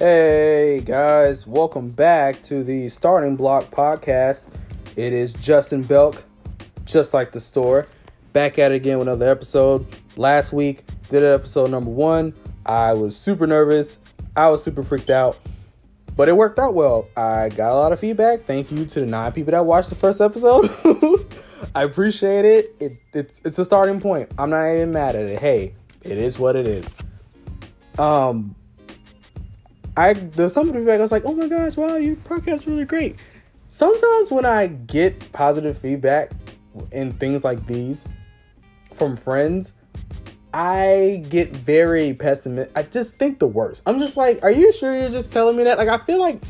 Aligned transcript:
Hey 0.00 0.80
guys, 0.82 1.46
welcome 1.46 1.90
back 1.90 2.40
to 2.44 2.64
the 2.64 2.88
Starting 2.88 3.36
Block 3.36 3.70
podcast. 3.70 4.48
It 4.96 5.12
is 5.12 5.34
Justin 5.34 5.82
Belk, 5.82 6.24
just 6.86 7.12
like 7.12 7.32
the 7.32 7.38
store, 7.38 7.86
back 8.32 8.58
at 8.58 8.72
it 8.72 8.76
again 8.76 8.98
with 8.98 9.08
another 9.08 9.30
episode. 9.30 9.86
Last 10.16 10.54
week, 10.54 10.84
did 11.10 11.22
episode 11.22 11.70
number 11.70 11.90
one. 11.90 12.32
I 12.64 12.94
was 12.94 13.14
super 13.14 13.46
nervous, 13.46 13.98
I 14.34 14.48
was 14.48 14.62
super 14.62 14.82
freaked 14.82 15.10
out, 15.10 15.38
but 16.16 16.30
it 16.30 16.32
worked 16.34 16.58
out 16.58 16.72
well. 16.72 17.06
I 17.14 17.50
got 17.50 17.70
a 17.70 17.76
lot 17.76 17.92
of 17.92 18.00
feedback. 18.00 18.40
Thank 18.40 18.72
you 18.72 18.86
to 18.86 19.00
the 19.00 19.06
nine 19.06 19.32
people 19.32 19.50
that 19.50 19.66
watched 19.66 19.90
the 19.90 19.96
first 19.96 20.22
episode. 20.22 20.70
I 21.74 21.82
appreciate 21.82 22.46
it. 22.46 22.74
it. 22.80 22.92
It's 23.12 23.42
it's 23.44 23.58
a 23.58 23.66
starting 23.66 24.00
point. 24.00 24.30
I'm 24.38 24.48
not 24.48 24.66
even 24.66 24.92
mad 24.92 25.14
at 25.14 25.26
it. 25.26 25.38
Hey, 25.38 25.74
it 26.00 26.16
is 26.16 26.38
what 26.38 26.56
it 26.56 26.66
is. 26.66 26.94
Um, 27.98 28.56
I 30.00 30.14
there's 30.14 30.54
some 30.54 30.72
feedback. 30.72 30.98
I 30.98 31.02
was 31.02 31.12
like, 31.12 31.24
oh 31.26 31.34
my 31.34 31.46
gosh, 31.46 31.76
wow, 31.76 31.96
your 31.96 32.16
podcast 32.16 32.66
really 32.66 32.86
great. 32.86 33.16
Sometimes 33.68 34.30
when 34.30 34.46
I 34.46 34.68
get 34.68 35.30
positive 35.32 35.76
feedback 35.76 36.32
in 36.90 37.12
things 37.12 37.44
like 37.44 37.66
these 37.66 38.06
from 38.94 39.16
friends, 39.16 39.74
I 40.54 41.24
get 41.28 41.54
very 41.54 42.14
pessimistic. 42.14 42.76
I 42.76 42.82
just 42.84 43.16
think 43.16 43.38
the 43.38 43.46
worst. 43.46 43.82
I'm 43.84 44.00
just 44.00 44.16
like, 44.16 44.42
are 44.42 44.50
you 44.50 44.72
sure 44.72 44.98
you're 44.98 45.10
just 45.10 45.32
telling 45.32 45.56
me 45.56 45.64
that? 45.64 45.76
Like, 45.76 45.88
I 45.88 45.98
feel 46.04 46.18
like 46.18 46.42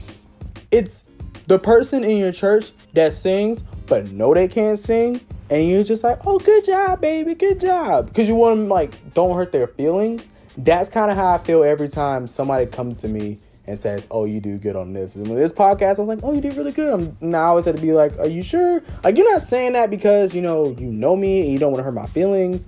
it's 0.70 1.06
the 1.48 1.58
person 1.58 2.04
in 2.04 2.18
your 2.18 2.32
church 2.32 2.70
that 2.94 3.14
sings 3.14 3.64
but 3.86 4.12
know 4.12 4.32
they 4.32 4.46
can't 4.46 4.78
sing, 4.78 5.20
and 5.50 5.68
you're 5.68 5.82
just 5.82 6.04
like, 6.04 6.24
oh, 6.24 6.38
good 6.38 6.64
job, 6.64 7.00
baby, 7.00 7.34
good 7.34 7.60
job, 7.60 8.06
because 8.06 8.28
you 8.28 8.36
want 8.36 8.60
them 8.60 8.68
like 8.68 9.12
don't 9.14 9.34
hurt 9.34 9.50
their 9.50 9.66
feelings. 9.66 10.28
That's 10.56 10.88
kind 10.88 11.10
of 11.10 11.16
how 11.16 11.34
I 11.34 11.38
feel 11.38 11.64
every 11.64 11.88
time 11.88 12.26
somebody 12.26 12.66
comes 12.66 13.00
to 13.00 13.08
me 13.08 13.38
and 13.66 13.78
says, 13.78 14.06
"Oh, 14.10 14.24
you 14.24 14.40
do 14.40 14.58
good 14.58 14.76
on 14.76 14.92
this." 14.92 15.14
And 15.16 15.26
this 15.26 15.52
podcast, 15.52 15.98
I 15.98 16.02
was 16.02 16.08
like, 16.08 16.20
"Oh, 16.22 16.32
you 16.32 16.40
did 16.40 16.56
really 16.56 16.72
good." 16.72 16.92
I'm 16.92 17.16
now 17.20 17.42
I 17.42 17.46
always 17.48 17.66
have 17.66 17.76
to 17.76 17.82
be 17.82 17.92
like, 17.92 18.18
"Are 18.18 18.26
you 18.26 18.42
sure?" 18.42 18.82
Like 19.04 19.16
you're 19.16 19.30
not 19.32 19.42
saying 19.42 19.72
that 19.74 19.90
because 19.90 20.34
you 20.34 20.42
know 20.42 20.74
you 20.78 20.90
know 20.90 21.16
me 21.16 21.42
and 21.42 21.52
you 21.52 21.58
don't 21.58 21.72
want 21.72 21.80
to 21.80 21.84
hurt 21.84 21.94
my 21.94 22.06
feelings. 22.06 22.66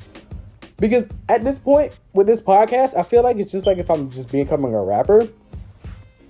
Because 0.78 1.08
at 1.28 1.44
this 1.44 1.58
point 1.58 1.96
with 2.12 2.26
this 2.26 2.40
podcast, 2.40 2.96
I 2.96 3.04
feel 3.04 3.22
like 3.22 3.36
it's 3.36 3.52
just 3.52 3.66
like 3.66 3.78
if 3.78 3.90
I'm 3.90 4.10
just 4.10 4.32
becoming 4.32 4.74
a 4.74 4.82
rapper 4.82 5.28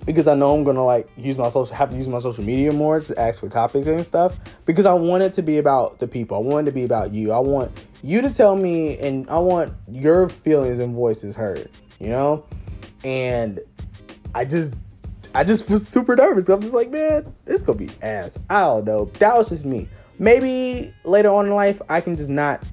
because 0.05 0.27
I 0.27 0.35
know 0.35 0.53
I'm 0.53 0.63
gonna 0.63 0.83
like 0.83 1.09
use 1.17 1.37
my 1.37 1.49
social 1.49 1.75
have 1.75 1.91
to 1.91 1.97
use 1.97 2.07
my 2.07 2.19
social 2.19 2.43
media 2.43 2.73
more 2.73 2.99
to 2.99 3.19
ask 3.19 3.39
for 3.39 3.49
topics 3.49 3.87
and 3.87 4.03
stuff 4.03 4.37
because 4.65 4.85
I 4.85 4.93
want 4.93 5.23
it 5.23 5.33
to 5.33 5.41
be 5.41 5.57
about 5.57 5.99
the 5.99 6.07
people. 6.07 6.37
I 6.37 6.41
want 6.41 6.67
it 6.67 6.71
to 6.71 6.75
be 6.75 6.83
about 6.83 7.13
you. 7.13 7.31
I 7.31 7.39
want 7.39 7.71
you 8.01 8.21
to 8.21 8.33
tell 8.33 8.55
me 8.55 8.97
and 8.99 9.29
I 9.29 9.37
want 9.37 9.73
your 9.89 10.29
feelings 10.29 10.79
and 10.79 10.93
voices 10.93 11.35
heard, 11.35 11.69
you 11.99 12.09
know? 12.09 12.45
And 13.03 13.59
I 14.33 14.45
just 14.45 14.75
I 15.35 15.43
just 15.43 15.69
was 15.69 15.87
super 15.87 16.15
nervous. 16.15 16.47
I'm 16.49 16.61
just 16.61 16.73
like, 16.73 16.91
man, 16.91 17.33
this 17.45 17.61
gonna 17.61 17.79
be 17.79 17.89
ass. 18.01 18.37
I 18.49 18.61
don't 18.61 18.85
know. 18.85 19.05
That 19.19 19.35
was 19.35 19.49
just 19.49 19.65
me. 19.65 19.87
Maybe 20.19 20.93
later 21.03 21.29
on 21.29 21.47
in 21.47 21.53
life 21.53 21.81
I 21.89 22.01
can 22.01 22.15
just 22.15 22.29
not 22.29 22.63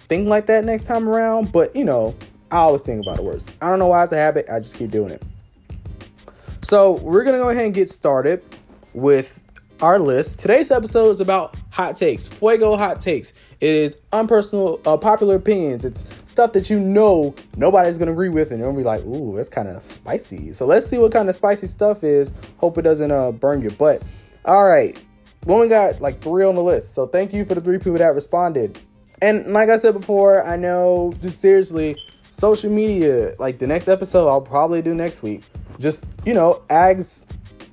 think 0.00 0.28
like 0.28 0.46
that 0.46 0.64
next 0.64 0.86
time 0.86 1.08
around, 1.08 1.52
but 1.52 1.74
you 1.74 1.84
know, 1.84 2.14
I 2.50 2.58
always 2.58 2.82
think 2.82 3.02
about 3.02 3.18
it 3.18 3.24
worse. 3.24 3.46
I 3.60 3.68
don't 3.68 3.78
know 3.78 3.88
why 3.88 4.02
it's 4.04 4.12
a 4.12 4.16
habit, 4.16 4.46
I 4.50 4.60
just 4.60 4.76
keep 4.76 4.90
doing 4.90 5.10
it. 5.10 5.22
So 6.62 6.98
we're 7.00 7.24
gonna 7.24 7.38
go 7.38 7.48
ahead 7.48 7.64
and 7.64 7.74
get 7.74 7.90
started 7.90 8.42
with 8.94 9.42
our 9.82 9.98
list. 9.98 10.38
Today's 10.38 10.70
episode 10.70 11.10
is 11.10 11.20
about 11.20 11.56
hot 11.70 11.96
takes, 11.96 12.26
fuego 12.26 12.76
hot 12.76 13.00
takes. 13.00 13.32
It 13.60 13.68
is 13.68 13.96
unpersonal, 14.12 14.80
uh, 14.86 14.96
popular 14.96 15.36
opinions. 15.36 15.84
It's 15.84 16.04
stuff 16.36 16.52
that 16.52 16.70
you 16.70 16.78
know 16.78 17.34
nobody's 17.56 17.98
gonna 17.98 18.12
agree 18.12 18.28
with, 18.28 18.50
and 18.50 18.62
they'll 18.62 18.72
be 18.72 18.82
like, 18.82 19.04
"Ooh, 19.04 19.36
that's 19.36 19.48
kind 19.48 19.68
of 19.68 19.82
spicy." 19.82 20.52
So 20.52 20.66
let's 20.66 20.86
see 20.86 20.98
what 20.98 21.12
kind 21.12 21.28
of 21.28 21.34
spicy 21.34 21.66
stuff 21.66 22.04
is. 22.04 22.30
Hope 22.58 22.78
it 22.78 22.82
doesn't 22.82 23.10
uh, 23.10 23.32
burn 23.32 23.62
your 23.62 23.72
butt. 23.72 24.02
All 24.44 24.66
right, 24.66 25.00
we 25.44 25.54
only 25.54 25.68
got 25.68 26.00
like 26.00 26.20
three 26.20 26.44
on 26.44 26.54
the 26.54 26.62
list, 26.62 26.94
so 26.94 27.06
thank 27.06 27.32
you 27.32 27.44
for 27.44 27.54
the 27.54 27.60
three 27.60 27.78
people 27.78 27.94
that 27.94 28.14
responded. 28.14 28.78
And 29.22 29.52
like 29.52 29.70
I 29.70 29.76
said 29.76 29.94
before, 29.94 30.44
I 30.44 30.56
know 30.56 31.12
just 31.22 31.40
seriously, 31.40 31.96
social 32.32 32.70
media. 32.70 33.34
Like 33.38 33.58
the 33.58 33.66
next 33.66 33.88
episode, 33.88 34.28
I'll 34.28 34.42
probably 34.42 34.82
do 34.82 34.94
next 34.94 35.22
week 35.22 35.42
just 35.78 36.04
you 36.24 36.34
know 36.34 36.62
ask 36.70 37.24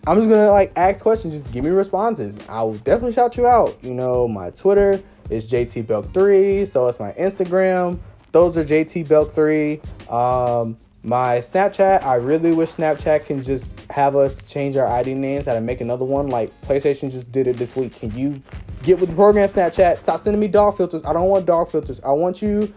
i'm 0.07 0.17
just 0.17 0.29
gonna 0.29 0.51
like 0.51 0.71
ask 0.75 1.01
questions 1.01 1.33
just 1.33 1.51
give 1.51 1.63
me 1.63 1.69
responses 1.69 2.37
i 2.49 2.61
will 2.61 2.77
definitely 2.79 3.11
shout 3.11 3.37
you 3.37 3.47
out 3.47 3.77
you 3.81 3.93
know 3.93 4.27
my 4.27 4.49
twitter 4.51 5.01
is 5.29 5.49
jtbelk3 5.49 6.67
so 6.67 6.87
it's 6.87 6.99
my 6.99 7.11
instagram 7.13 7.99
those 8.33 8.57
are 8.57 8.65
jtbelk3 8.65 10.11
um 10.11 10.75
my 11.03 11.37
snapchat 11.37 12.03
i 12.03 12.15
really 12.15 12.51
wish 12.51 12.73
snapchat 12.73 13.25
can 13.25 13.41
just 13.41 13.79
have 13.89 14.15
us 14.17 14.49
change 14.49 14.75
our 14.75 14.87
id 14.99 15.13
names 15.13 15.45
how 15.45 15.53
to 15.53 15.61
make 15.61 15.79
another 15.79 16.05
one 16.05 16.27
like 16.27 16.51
playstation 16.61 17.09
just 17.09 17.31
did 17.31 17.47
it 17.47 17.55
this 17.55 17.75
week 17.77 17.95
can 17.97 18.11
you 18.17 18.41
get 18.83 18.99
with 18.99 19.09
the 19.09 19.15
program 19.15 19.47
snapchat 19.47 20.01
stop 20.01 20.19
sending 20.19 20.41
me 20.41 20.47
dog 20.47 20.75
filters 20.75 21.01
i 21.05 21.13
don't 21.13 21.29
want 21.29 21.45
dog 21.45 21.71
filters 21.71 22.01
i 22.01 22.11
want 22.11 22.41
you 22.41 22.71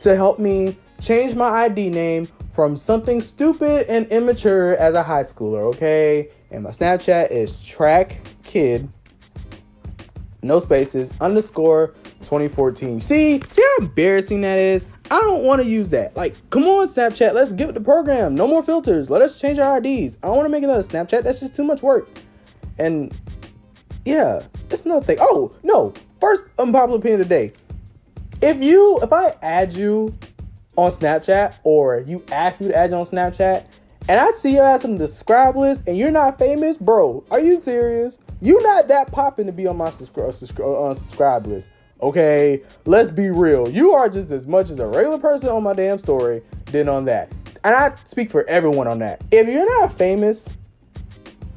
to 0.00 0.16
help 0.16 0.40
me 0.40 0.76
change 1.00 1.36
my 1.36 1.64
id 1.66 1.90
name 1.90 2.26
from 2.52 2.76
something 2.76 3.20
stupid 3.20 3.86
and 3.88 4.06
immature 4.08 4.76
as 4.76 4.94
a 4.94 5.02
high 5.02 5.22
schooler, 5.22 5.62
okay? 5.74 6.28
And 6.50 6.62
my 6.62 6.70
Snapchat 6.70 7.30
is 7.30 7.64
track 7.64 8.20
kid, 8.44 8.88
no 10.42 10.58
spaces, 10.58 11.10
underscore 11.20 11.88
2014. 12.20 13.00
See, 13.00 13.42
see 13.48 13.62
how 13.62 13.86
embarrassing 13.86 14.42
that 14.42 14.58
is? 14.58 14.86
I 15.12 15.20
don't 15.20 15.44
want 15.44 15.60
to 15.60 15.68
use 15.68 15.90
that. 15.90 16.16
Like, 16.16 16.34
come 16.48 16.64
on, 16.64 16.88
Snapchat, 16.88 17.34
let's 17.34 17.52
give 17.52 17.68
it 17.68 17.74
the 17.74 17.82
program. 17.82 18.34
No 18.34 18.48
more 18.48 18.62
filters. 18.62 19.10
Let 19.10 19.20
us 19.20 19.38
change 19.38 19.58
our 19.58 19.76
IDs. 19.76 20.16
I 20.22 20.28
don't 20.28 20.36
want 20.36 20.46
to 20.46 20.48
make 20.48 20.64
another 20.64 20.82
Snapchat. 20.82 21.22
That's 21.22 21.38
just 21.38 21.54
too 21.54 21.64
much 21.64 21.82
work. 21.82 22.08
And 22.78 23.14
yeah, 24.06 24.40
it's 24.70 24.86
nothing. 24.86 25.18
Oh, 25.20 25.54
no. 25.62 25.92
First 26.18 26.46
unpopular 26.58 26.98
opinion 26.98 27.18
today. 27.18 27.52
If 28.40 28.62
you, 28.62 29.00
if 29.02 29.12
I 29.12 29.34
add 29.42 29.74
you 29.74 30.16
on 30.76 30.90
Snapchat 30.90 31.56
or 31.62 31.98
you 32.06 32.24
ask 32.32 32.58
me 32.58 32.68
to 32.68 32.74
add 32.74 32.88
you 32.88 32.96
on 32.96 33.04
Snapchat 33.04 33.66
and 34.08 34.18
I 34.18 34.30
see 34.30 34.54
your 34.54 34.64
ass 34.64 34.86
on 34.86 34.96
the 34.96 35.08
subscribe 35.08 35.56
list 35.56 35.86
and 35.86 35.98
you're 35.98 36.10
not 36.10 36.38
famous, 36.38 36.78
bro, 36.78 37.22
are 37.30 37.38
you 37.38 37.58
serious? 37.58 38.16
You're 38.40 38.62
not 38.62 38.88
that 38.88 39.12
popping 39.12 39.44
to 39.44 39.52
be 39.52 39.66
on 39.66 39.76
my 39.76 39.88
on 39.88 39.90
uh, 39.90 40.94
subscribe 40.94 41.46
list. 41.46 41.68
Okay, 42.02 42.62
let's 42.84 43.12
be 43.12 43.30
real. 43.30 43.68
You 43.68 43.92
are 43.92 44.08
just 44.08 44.32
as 44.32 44.46
much 44.46 44.70
as 44.70 44.80
a 44.80 44.86
regular 44.86 45.18
person 45.18 45.50
on 45.50 45.62
my 45.62 45.72
damn 45.72 45.98
story 45.98 46.42
than 46.66 46.88
on 46.88 47.04
that. 47.04 47.30
And 47.62 47.76
I 47.76 47.94
speak 48.06 48.28
for 48.28 48.44
everyone 48.48 48.88
on 48.88 48.98
that. 48.98 49.22
If 49.30 49.46
you're 49.46 49.80
not 49.80 49.92
famous 49.92 50.48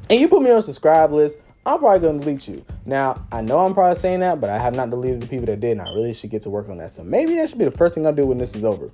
and 0.08 0.20
you 0.20 0.28
put 0.28 0.42
me 0.42 0.52
on 0.52 0.62
subscribe 0.62 1.10
list, 1.10 1.38
I'm 1.66 1.80
probably 1.80 2.06
gonna 2.06 2.20
delete 2.20 2.46
you. 2.46 2.64
Now, 2.84 3.26
I 3.32 3.40
know 3.40 3.58
I'm 3.58 3.74
probably 3.74 4.00
saying 4.00 4.20
that, 4.20 4.40
but 4.40 4.48
I 4.48 4.58
have 4.58 4.76
not 4.76 4.88
deleted 4.88 5.20
the 5.20 5.26
people 5.26 5.46
that 5.46 5.58
did, 5.58 5.78
and 5.78 5.80
I 5.80 5.92
really 5.92 6.14
should 6.14 6.30
get 6.30 6.42
to 6.42 6.50
work 6.50 6.68
on 6.68 6.78
that. 6.78 6.92
So 6.92 7.02
maybe 7.02 7.34
that 7.34 7.48
should 7.48 7.58
be 7.58 7.64
the 7.64 7.72
first 7.72 7.96
thing 7.96 8.06
I 8.06 8.12
do 8.12 8.24
when 8.24 8.38
this 8.38 8.54
is 8.54 8.64
over. 8.64 8.92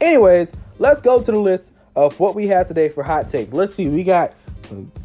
Anyways, 0.00 0.54
let's 0.78 1.02
go 1.02 1.22
to 1.22 1.30
the 1.30 1.38
list 1.38 1.74
of 1.96 2.18
what 2.18 2.34
we 2.34 2.46
have 2.46 2.66
today 2.66 2.88
for 2.88 3.02
hot 3.02 3.28
takes. 3.28 3.52
Let's 3.52 3.74
see, 3.74 3.88
we 3.88 4.02
got 4.04 4.32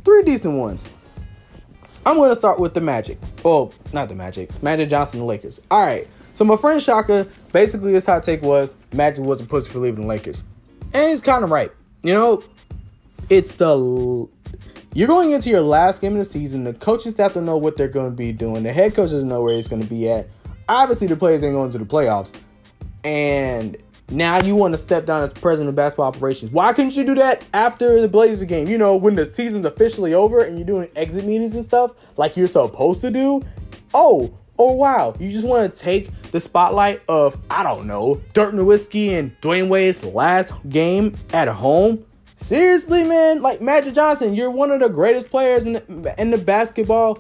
three 0.06 0.24
decent 0.24 0.54
ones. 0.54 0.86
I'm 2.10 2.18
gonna 2.18 2.36
start 2.36 2.60
with 2.60 2.74
the 2.74 2.82
Magic. 2.82 3.20
Oh, 3.46 3.72
not 3.94 4.10
the 4.10 4.16
Magic. 4.16 4.64
Magic 4.64 4.90
Johnson, 4.90 5.20
the 5.20 5.26
Lakers. 5.26 5.62
All 5.70 5.86
right. 5.86 6.08
So 6.34 6.44
my 6.44 6.56
friend 6.56 6.82
Shaka, 6.82 7.28
basically 7.52 7.94
his 7.94 8.06
hot 8.06 8.24
take 8.24 8.42
was 8.42 8.76
Magic 8.94 9.24
was 9.24 9.42
a 9.42 9.46
pussy 9.46 9.72
for 9.72 9.80
leaving 9.80 10.02
the 10.02 10.08
Lakers, 10.08 10.44
and 10.94 11.10
he's 11.10 11.22
kind 11.22 11.44
of 11.44 11.52
right. 11.52 11.72
You 12.02 12.14
know, 12.14 12.44
it's 13.30 13.56
the 13.56 14.28
you're 14.94 15.08
going 15.08 15.32
into 15.32 15.50
your 15.50 15.62
last 15.62 16.02
game 16.02 16.14
of 16.14 16.20
the 16.20 16.26
season. 16.26 16.64
The 16.64 16.74
coaching 16.74 17.12
staff 17.12 17.36
don't 17.36 17.46
know 17.46 17.58
what 17.58 17.78
they're 17.78 17.88
going 17.88 18.10
to 18.10 18.16
be 18.16 18.32
doing. 18.32 18.64
The 18.64 18.74
head 18.74 18.96
coach 18.96 19.12
doesn't 19.12 19.28
know 19.28 19.44
where 19.44 19.54
he's 19.54 19.68
going 19.68 19.84
to 19.84 19.88
be 19.88 20.10
at. 20.10 20.28
Obviously, 20.68 21.08
the 21.08 21.16
players 21.16 21.44
ain't 21.44 21.54
going 21.54 21.70
to 21.72 21.78
the 21.78 21.86
playoffs. 21.86 22.34
And 23.04 23.78
now 24.12 24.42
you 24.42 24.56
want 24.56 24.74
to 24.74 24.78
step 24.78 25.06
down 25.06 25.24
as 25.24 25.34
president 25.34 25.70
of 25.70 25.76
basketball 25.76 26.08
operations. 26.08 26.52
Why 26.52 26.74
couldn't 26.74 26.96
you 26.96 27.06
do 27.06 27.16
that 27.16 27.44
after 27.54 28.02
the 28.02 28.08
Blazers 28.08 28.48
game? 28.48 28.68
You 28.68 28.78
know, 28.78 28.96
when 28.96 29.16
the 29.16 29.26
season's 29.26 29.66
officially 29.66 30.14
over 30.14 30.42
and 30.42 30.58
you're 30.58 30.68
doing 30.68 30.90
exit 30.96 31.26
meetings 31.26 31.56
and 31.56 31.64
stuff 31.64 31.94
like 32.18 32.36
you're 32.38 32.48
supposed 32.48 33.02
to 33.02 33.12
do. 33.12 33.44
Oh, 33.94 34.34
oh 34.58 34.74
wow. 34.74 35.16
You 35.20 35.32
just 35.32 35.48
want 35.48 35.74
to 35.74 35.80
take 35.80 36.10
the 36.32 36.40
spotlight 36.40 37.02
of, 37.08 37.38
I 37.50 37.64
don't 37.64 37.88
know, 37.88 38.22
Dirk 38.34 38.54
Nowitzki 38.54 39.10
and 39.10 39.40
Dwyane 39.42 39.70
Wade's 39.70 40.04
last 40.04 40.54
game 40.70 41.16
at 41.34 41.48
home 41.48 42.06
Seriously, 42.40 43.04
man, 43.04 43.42
like 43.42 43.62
Magic 43.62 43.94
Johnson, 43.94 44.34
you're 44.34 44.50
one 44.50 44.72
of 44.72 44.80
the 44.80 44.88
greatest 44.88 45.30
players 45.30 45.68
in 45.68 45.74
the, 45.74 46.16
in 46.18 46.30
the 46.30 46.38
basketball 46.38 47.20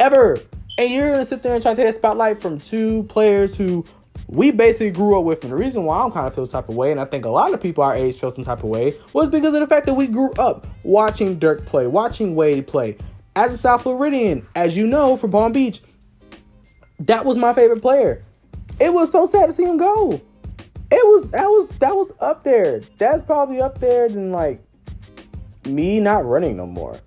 ever. 0.00 0.40
And 0.76 0.90
you're 0.90 1.12
gonna 1.12 1.24
sit 1.24 1.42
there 1.42 1.54
and 1.54 1.62
try 1.62 1.72
to 1.72 1.76
take 1.80 1.88
a 1.88 1.92
spotlight 1.92 2.42
from 2.42 2.58
two 2.58 3.04
players 3.04 3.54
who 3.54 3.84
we 4.28 4.50
basically 4.50 4.90
grew 4.90 5.18
up 5.18 5.24
with. 5.24 5.42
And 5.42 5.52
the 5.52 5.56
reason 5.56 5.84
why 5.84 5.98
I'm 5.98 6.10
kind 6.10 6.26
of 6.26 6.34
feel 6.34 6.44
this 6.44 6.52
type 6.52 6.68
of 6.68 6.76
way, 6.76 6.90
and 6.90 7.00
I 7.00 7.04
think 7.04 7.24
a 7.24 7.30
lot 7.30 7.52
of 7.52 7.60
people 7.60 7.84
our 7.84 7.94
age 7.94 8.18
feel 8.18 8.30
some 8.30 8.44
type 8.44 8.58
of 8.58 8.64
way, 8.64 8.94
was 9.12 9.28
because 9.28 9.54
of 9.54 9.60
the 9.60 9.66
fact 9.66 9.86
that 9.86 9.94
we 9.94 10.06
grew 10.06 10.32
up 10.32 10.66
watching 10.82 11.38
Dirk 11.38 11.64
play, 11.66 11.86
watching 11.86 12.34
Wade 12.34 12.66
play. 12.66 12.96
As 13.34 13.52
a 13.52 13.58
South 13.58 13.82
Floridian, 13.82 14.46
as 14.54 14.76
you 14.76 14.86
know, 14.86 15.16
from 15.16 15.30
Palm 15.30 15.52
Beach, 15.52 15.80
that 17.00 17.24
was 17.24 17.36
my 17.36 17.52
favorite 17.52 17.82
player. 17.82 18.22
It 18.80 18.92
was 18.92 19.12
so 19.12 19.26
sad 19.26 19.46
to 19.46 19.52
see 19.52 19.64
him 19.64 19.76
go. 19.76 20.20
It 20.90 21.04
was 21.04 21.30
that 21.32 21.46
was 21.46 21.68
that 21.78 21.94
was 21.94 22.12
up 22.20 22.44
there. 22.44 22.80
That's 22.98 23.22
probably 23.22 23.60
up 23.60 23.80
there 23.80 24.08
than 24.08 24.32
like 24.32 24.62
me 25.64 26.00
not 26.00 26.24
running 26.24 26.56
no 26.56 26.66
more. 26.66 26.98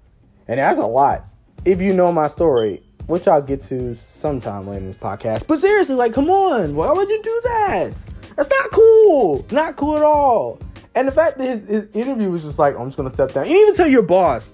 And 0.48 0.60
that's 0.60 0.80
a 0.80 0.86
lot. 0.86 1.28
If 1.66 1.82
you 1.82 1.94
know 1.94 2.12
my 2.12 2.28
story, 2.28 2.84
which 3.10 3.28
I'll 3.28 3.42
get 3.42 3.60
to 3.62 3.96
sometime 3.96 4.68
later 4.68 4.82
in 4.82 4.88
this 4.88 4.98
podcast. 4.98 5.48
But 5.48 5.58
seriously, 5.58 5.96
like, 5.96 6.14
come 6.14 6.30
on, 6.30 6.76
why 6.76 6.92
would 6.94 7.10
you 7.10 7.22
do 7.22 7.42
that? 7.44 8.06
That's 8.36 8.50
not 8.50 8.72
cool. 8.72 9.46
Not 9.52 9.76
cool 9.76 9.98
at 9.98 10.04
all. 10.04 10.62
And 10.94 11.08
the 11.08 11.12
fact 11.12 11.40
that 11.40 11.46
his, 11.46 11.68
his 11.68 11.88
interview 11.94 12.30
was 12.30 12.44
just 12.44 12.60
like, 12.60 12.78
I'm 12.78 12.88
just 12.88 12.98
gonna 12.98 13.10
step 13.10 13.34
down. 13.34 13.46
Didn't 13.46 13.62
even 13.62 13.74
tell 13.74 13.88
your 13.88 14.04
boss. 14.04 14.52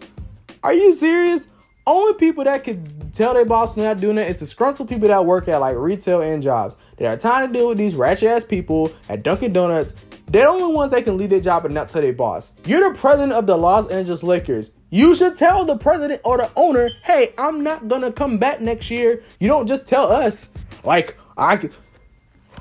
Are 0.64 0.74
you 0.74 0.94
serious? 0.94 1.48
Only 1.86 2.14
people 2.14 2.46
that 2.46 2.64
could 2.64 3.14
tell 3.14 3.34
their 3.34 3.46
boss 3.46 3.76
they're 3.76 3.86
not 3.86 4.02
doing 4.02 4.18
it 4.18 4.28
is 4.28 4.40
disgruntled 4.40 4.90
people 4.90 5.10
that 5.10 5.26
work 5.26 5.48
at 5.48 5.58
like 5.58 5.76
retail 5.76 6.22
and 6.22 6.42
jobs. 6.42 6.78
They 6.98 7.06
are 7.06 7.18
trying 7.18 7.48
to 7.48 7.54
deal 7.54 7.68
with 7.68 7.78
these 7.78 7.96
ratchet 7.96 8.30
ass 8.30 8.44
people 8.46 8.92
at 9.10 9.22
Dunkin' 9.22 9.54
Donuts. 9.54 9.94
They're 10.28 10.46
the 10.46 10.50
only 10.50 10.74
ones 10.74 10.92
that 10.92 11.04
can 11.04 11.18
leave 11.18 11.30
their 11.30 11.40
job 11.40 11.66
and 11.66 11.74
not 11.74 11.90
tell 11.90 12.02
their 12.02 12.14
boss. 12.14 12.52
You're 12.66 12.92
the 12.92 13.00
president 13.00 13.34
of 13.34 13.46
the 13.46 13.56
Los 13.56 13.88
Angeles 13.90 14.24
Lakers. 14.24 14.72
You 14.90 15.16
should 15.16 15.36
tell 15.36 15.66
the 15.66 15.78
president 15.78 16.22
or 16.24 16.38
the 16.38 16.50
owner, 16.56 16.90
hey, 17.04 17.34
I'm 17.38 17.64
not 17.64 17.88
gonna 17.88 18.12
come 18.12 18.38
back 18.38 18.62
next 18.62 18.90
year. 18.90 19.24
You 19.40 19.48
don't 19.48 19.68
just 19.68 19.86
tell 19.86 20.12
us. 20.12 20.50
Like, 20.84 21.18
I 21.38 21.70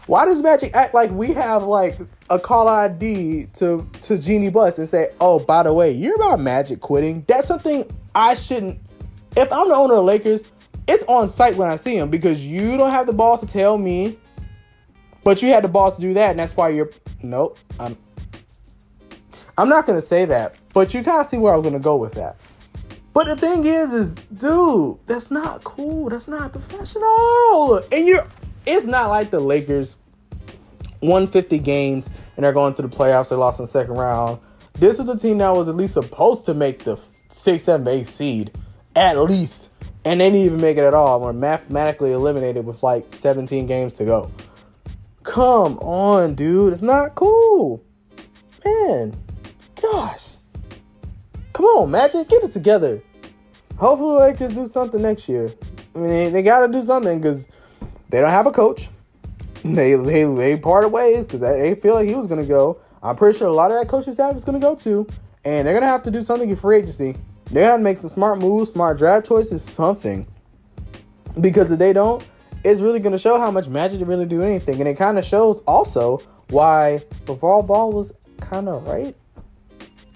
why 0.06 0.26
does 0.26 0.43
Magic 0.43 0.75
act 0.75 0.93
like 0.93 1.11
we 1.11 1.32
have 1.32 1.62
like 1.62 1.96
a 2.28 2.38
call 2.38 2.69
ID 2.69 3.46
to 3.55 3.88
to 4.02 4.19
Jeanie 4.19 4.50
Buss 4.50 4.78
and 4.78 4.88
say, 4.88 5.08
"Oh, 5.20 5.38
by 5.38 5.62
the 5.62 5.72
way, 5.72 5.93
you're 5.93 6.17
about 6.17 6.40
Magic 6.40 6.81
quitting"? 6.81 7.25
That's 7.26 7.49
something 7.49 7.90
I 8.14 8.34
shouldn't. 8.34 8.78
If 9.37 9.50
I'm 9.50 9.69
the 9.69 9.75
owner 9.75 9.94
of 9.94 10.05
Lakers, 10.05 10.44
it's 10.87 11.05
on 11.05 11.28
site 11.28 11.56
when 11.56 11.70
I 11.70 11.76
see 11.76 11.96
him 11.96 12.10
because 12.10 12.44
you 12.44 12.76
don't 12.76 12.90
have 12.90 13.06
the 13.06 13.14
balls 13.14 13.40
to 13.40 13.46
tell 13.46 13.78
me, 13.78 14.19
but 15.22 15.43
you 15.43 15.49
had 15.49 15.64
the 15.64 15.69
balls 15.69 15.96
to 15.96 16.02
do 16.02 16.12
that, 16.14 16.31
and 16.31 16.38
that's 16.38 16.56
why 16.56 16.69
you're. 16.69 16.90
Nope, 17.25 17.59
I'm. 17.81 17.97
I'm 19.56 19.69
not 19.69 19.87
gonna 19.87 20.00
say 20.00 20.25
that, 20.26 20.56
but 20.73 20.93
you 20.93 21.03
kind 21.03 21.21
of 21.21 21.26
see 21.26 21.38
where 21.38 21.55
I'm 21.55 21.62
gonna 21.62 21.79
go 21.79 21.97
with 21.97 22.12
that. 22.15 22.37
But 23.12 23.26
the 23.26 23.37
thing 23.37 23.65
is, 23.65 23.93
is 23.93 24.15
dude, 24.15 24.99
that's 25.06 25.31
not 25.31 25.62
cool. 25.62 26.11
That's 26.11 26.29
not 26.29 26.53
professional. 26.53 27.81
And 27.93 28.06
you're 28.06 28.26
it's 28.67 28.87
not 28.87 29.09
like 29.09 29.31
the 29.31 29.41
Lakers 29.41 29.97
won 31.00 31.26
50 31.26 31.59
games 31.59 32.11
and 32.37 32.44
they're 32.44 32.53
going 32.53 32.75
to 32.75 32.82
the 32.82 32.88
playoffs. 32.88 33.31
They 33.31 33.37
lost 33.37 33.61
in 33.61 33.65
the 33.65 33.70
second 33.70 33.94
round. 33.94 34.41
This 34.75 34.99
is 34.99 35.09
a 35.09 35.17
team 35.17 35.38
that 35.38 35.50
was 35.50 35.69
at 35.69 35.77
least 35.77 35.94
supposed 35.94 36.47
to 36.47 36.55
make 36.55 36.85
the 36.85 36.99
6, 37.31 37.62
7, 37.62 37.87
8 37.87 38.06
seed, 38.06 38.50
at 38.97 39.19
least. 39.19 39.70
And 40.05 40.20
they 40.20 40.31
didn't 40.31 40.47
even 40.47 40.61
make 40.61 40.77
it 40.77 40.85
at 40.85 40.94
all. 40.94 41.20
We're 41.20 41.32
mathematically 41.32 42.12
eliminated 42.12 42.67
with 42.67 42.82
like 42.82 43.06
17 43.09 43.67
games 43.67 43.94
to 43.94 44.05
go. 44.05 44.31
Come 45.25 45.79
on, 45.79 46.35
dude. 46.35 46.73
It's 46.73 46.82
not 46.82 47.15
cool. 47.15 47.82
Man, 48.65 49.15
gosh. 49.81 50.37
Come 51.55 51.65
on, 51.67 51.91
Magic. 51.91 52.29
Get 52.29 52.44
it 52.44 52.50
together. 52.50 53.03
Hopefully, 53.79 54.21
Lakers 54.21 54.53
do 54.53 54.67
something 54.67 55.03
next 55.03 55.29
year. 55.29 55.50
I 55.94 55.99
mean, 55.99 56.32
they, 56.32 56.43
got 56.43 56.67
to 56.67 56.73
do 56.73 56.82
something 56.82 57.19
because 57.19 57.49
they 58.11 58.21
don't 58.21 58.31
have 58.31 58.47
a 58.47 58.53
coach. 58.53 58.88
They 59.65 59.94
they 59.94 60.25
they 60.25 60.59
parted 60.59 60.88
ways 60.88 61.27
because 61.27 61.41
they 61.41 61.75
feel 61.75 61.94
like 61.94 62.06
he 62.06 62.15
was 62.15 62.27
gonna 62.27 62.44
go. 62.44 62.79
I'm 63.03 63.17
pretty 63.17 63.38
sure 63.38 63.49
a 63.49 63.53
lot 63.53 63.70
of 63.70 63.79
that 63.79 63.88
coaching 63.88 64.12
staff 64.12 64.37
is 64.37 64.44
gonna 64.44 64.61
go 64.61 64.75
too, 64.75 65.06
and 65.43 65.67
they're 65.67 65.73
gonna 65.73 65.91
have 65.91 66.03
to 66.03 66.11
do 66.11 66.20
something 66.20 66.50
in 66.50 66.56
free 66.56 66.77
agency. 66.77 67.17
They 67.47 67.62
gotta 67.62 67.82
make 67.82 67.97
some 67.97 68.11
smart 68.11 68.41
moves, 68.41 68.73
smart 68.73 68.99
draft 68.99 69.27
choices, 69.27 69.62
something. 69.62 70.27
Because 71.41 71.73
if 71.73 71.79
they 71.79 71.94
don't, 71.94 72.23
it's 72.64 72.81
really 72.81 72.99
gonna 72.99 73.19
show 73.19 73.38
how 73.38 73.50
much 73.50 73.69
Magic 73.69 74.00
to 74.00 74.05
really 74.05 74.26
do 74.26 74.43
anything, 74.43 74.81
and 74.81 74.88
it 74.88 74.96
kind 74.96 75.19
of 75.19 75.25
shows 75.25 75.61
also 75.61 76.20
why 76.50 77.02
LaVar 77.26 77.66
Ball 77.66 77.93
was 77.93 78.12
kind 78.40 78.69
of 78.69 78.87
right. 78.88 79.14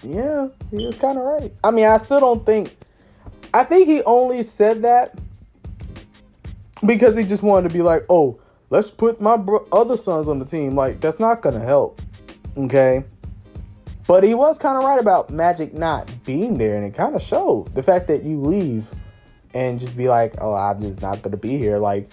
Yeah, 0.03 0.47
he 0.71 0.85
was 0.85 0.97
kind 0.97 1.17
of 1.17 1.25
right. 1.25 1.53
I 1.63 1.71
mean, 1.71 1.85
I 1.85 1.97
still 1.97 2.19
don't 2.19 2.45
think. 2.45 2.75
I 3.53 3.63
think 3.63 3.87
he 3.87 4.01
only 4.03 4.43
said 4.43 4.83
that 4.83 5.17
because 6.85 7.15
he 7.15 7.23
just 7.23 7.43
wanted 7.43 7.69
to 7.69 7.73
be 7.73 7.81
like, 7.81 8.05
oh, 8.09 8.39
let's 8.69 8.91
put 8.91 9.19
my 9.19 9.37
bro- 9.37 9.67
other 9.71 9.97
sons 9.97 10.29
on 10.29 10.39
the 10.39 10.45
team. 10.45 10.75
Like, 10.75 11.01
that's 11.01 11.19
not 11.19 11.41
going 11.41 11.55
to 11.55 11.61
help. 11.61 12.01
Okay. 12.55 13.03
But 14.07 14.23
he 14.23 14.33
was 14.33 14.57
kind 14.57 14.77
of 14.77 14.83
right 14.83 14.99
about 14.99 15.29
Magic 15.29 15.73
not 15.73 16.11
being 16.25 16.57
there, 16.57 16.75
and 16.75 16.85
it 16.85 16.93
kind 16.95 17.15
of 17.15 17.21
showed 17.21 17.73
the 17.75 17.83
fact 17.83 18.07
that 18.07 18.23
you 18.23 18.39
leave 18.39 18.91
and 19.53 19.79
just 19.79 19.95
be 19.95 20.09
like, 20.09 20.33
"Oh, 20.41 20.55
I'm 20.55 20.81
just 20.81 20.99
not 20.99 21.21
gonna 21.21 21.37
be 21.37 21.57
here." 21.57 21.77
Like, 21.77 22.09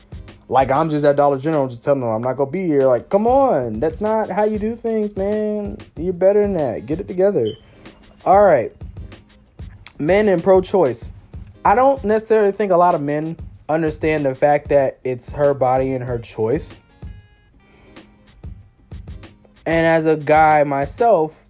like 0.49 0.71
I'm 0.71 0.91
just 0.91 1.05
at 1.05 1.17
Dollar 1.17 1.39
General, 1.39 1.69
just 1.69 1.83
telling 1.83 2.01
them 2.01 2.11
I'm 2.11 2.23
not 2.23 2.37
gonna 2.37 2.51
be 2.51 2.67
here. 2.67 2.87
Like, 2.87 3.09
come 3.09 3.27
on, 3.27 3.81
that's 3.81 4.01
not 4.01 4.31
how 4.31 4.45
you 4.45 4.59
do 4.59 4.77
things, 4.77 5.17
man. 5.17 5.79
You're 5.97 6.13
better 6.13 6.43
than 6.43 6.55
that. 6.55 6.87
Get 6.87 7.01
it 7.01 7.09
together. 7.09 7.47
All 8.25 8.43
right, 8.43 8.73
men 9.99 10.29
and 10.29 10.43
pro-choice. 10.43 11.11
I 11.65 11.75
don't 11.75 12.03
necessarily 12.05 12.53
think 12.53 12.73
a 12.73 12.77
lot 12.77 12.95
of 12.95 13.03
men 13.03 13.37
understand 13.69 14.25
the 14.25 14.35
fact 14.35 14.69
that 14.69 15.01
it's 15.03 15.33
her 15.33 15.55
body 15.55 15.93
and 15.95 16.05
her 16.05 16.19
choice. 16.19 16.77
And 19.65 19.85
as 19.85 20.07
a 20.07 20.17
guy 20.17 20.63
myself, 20.63 21.43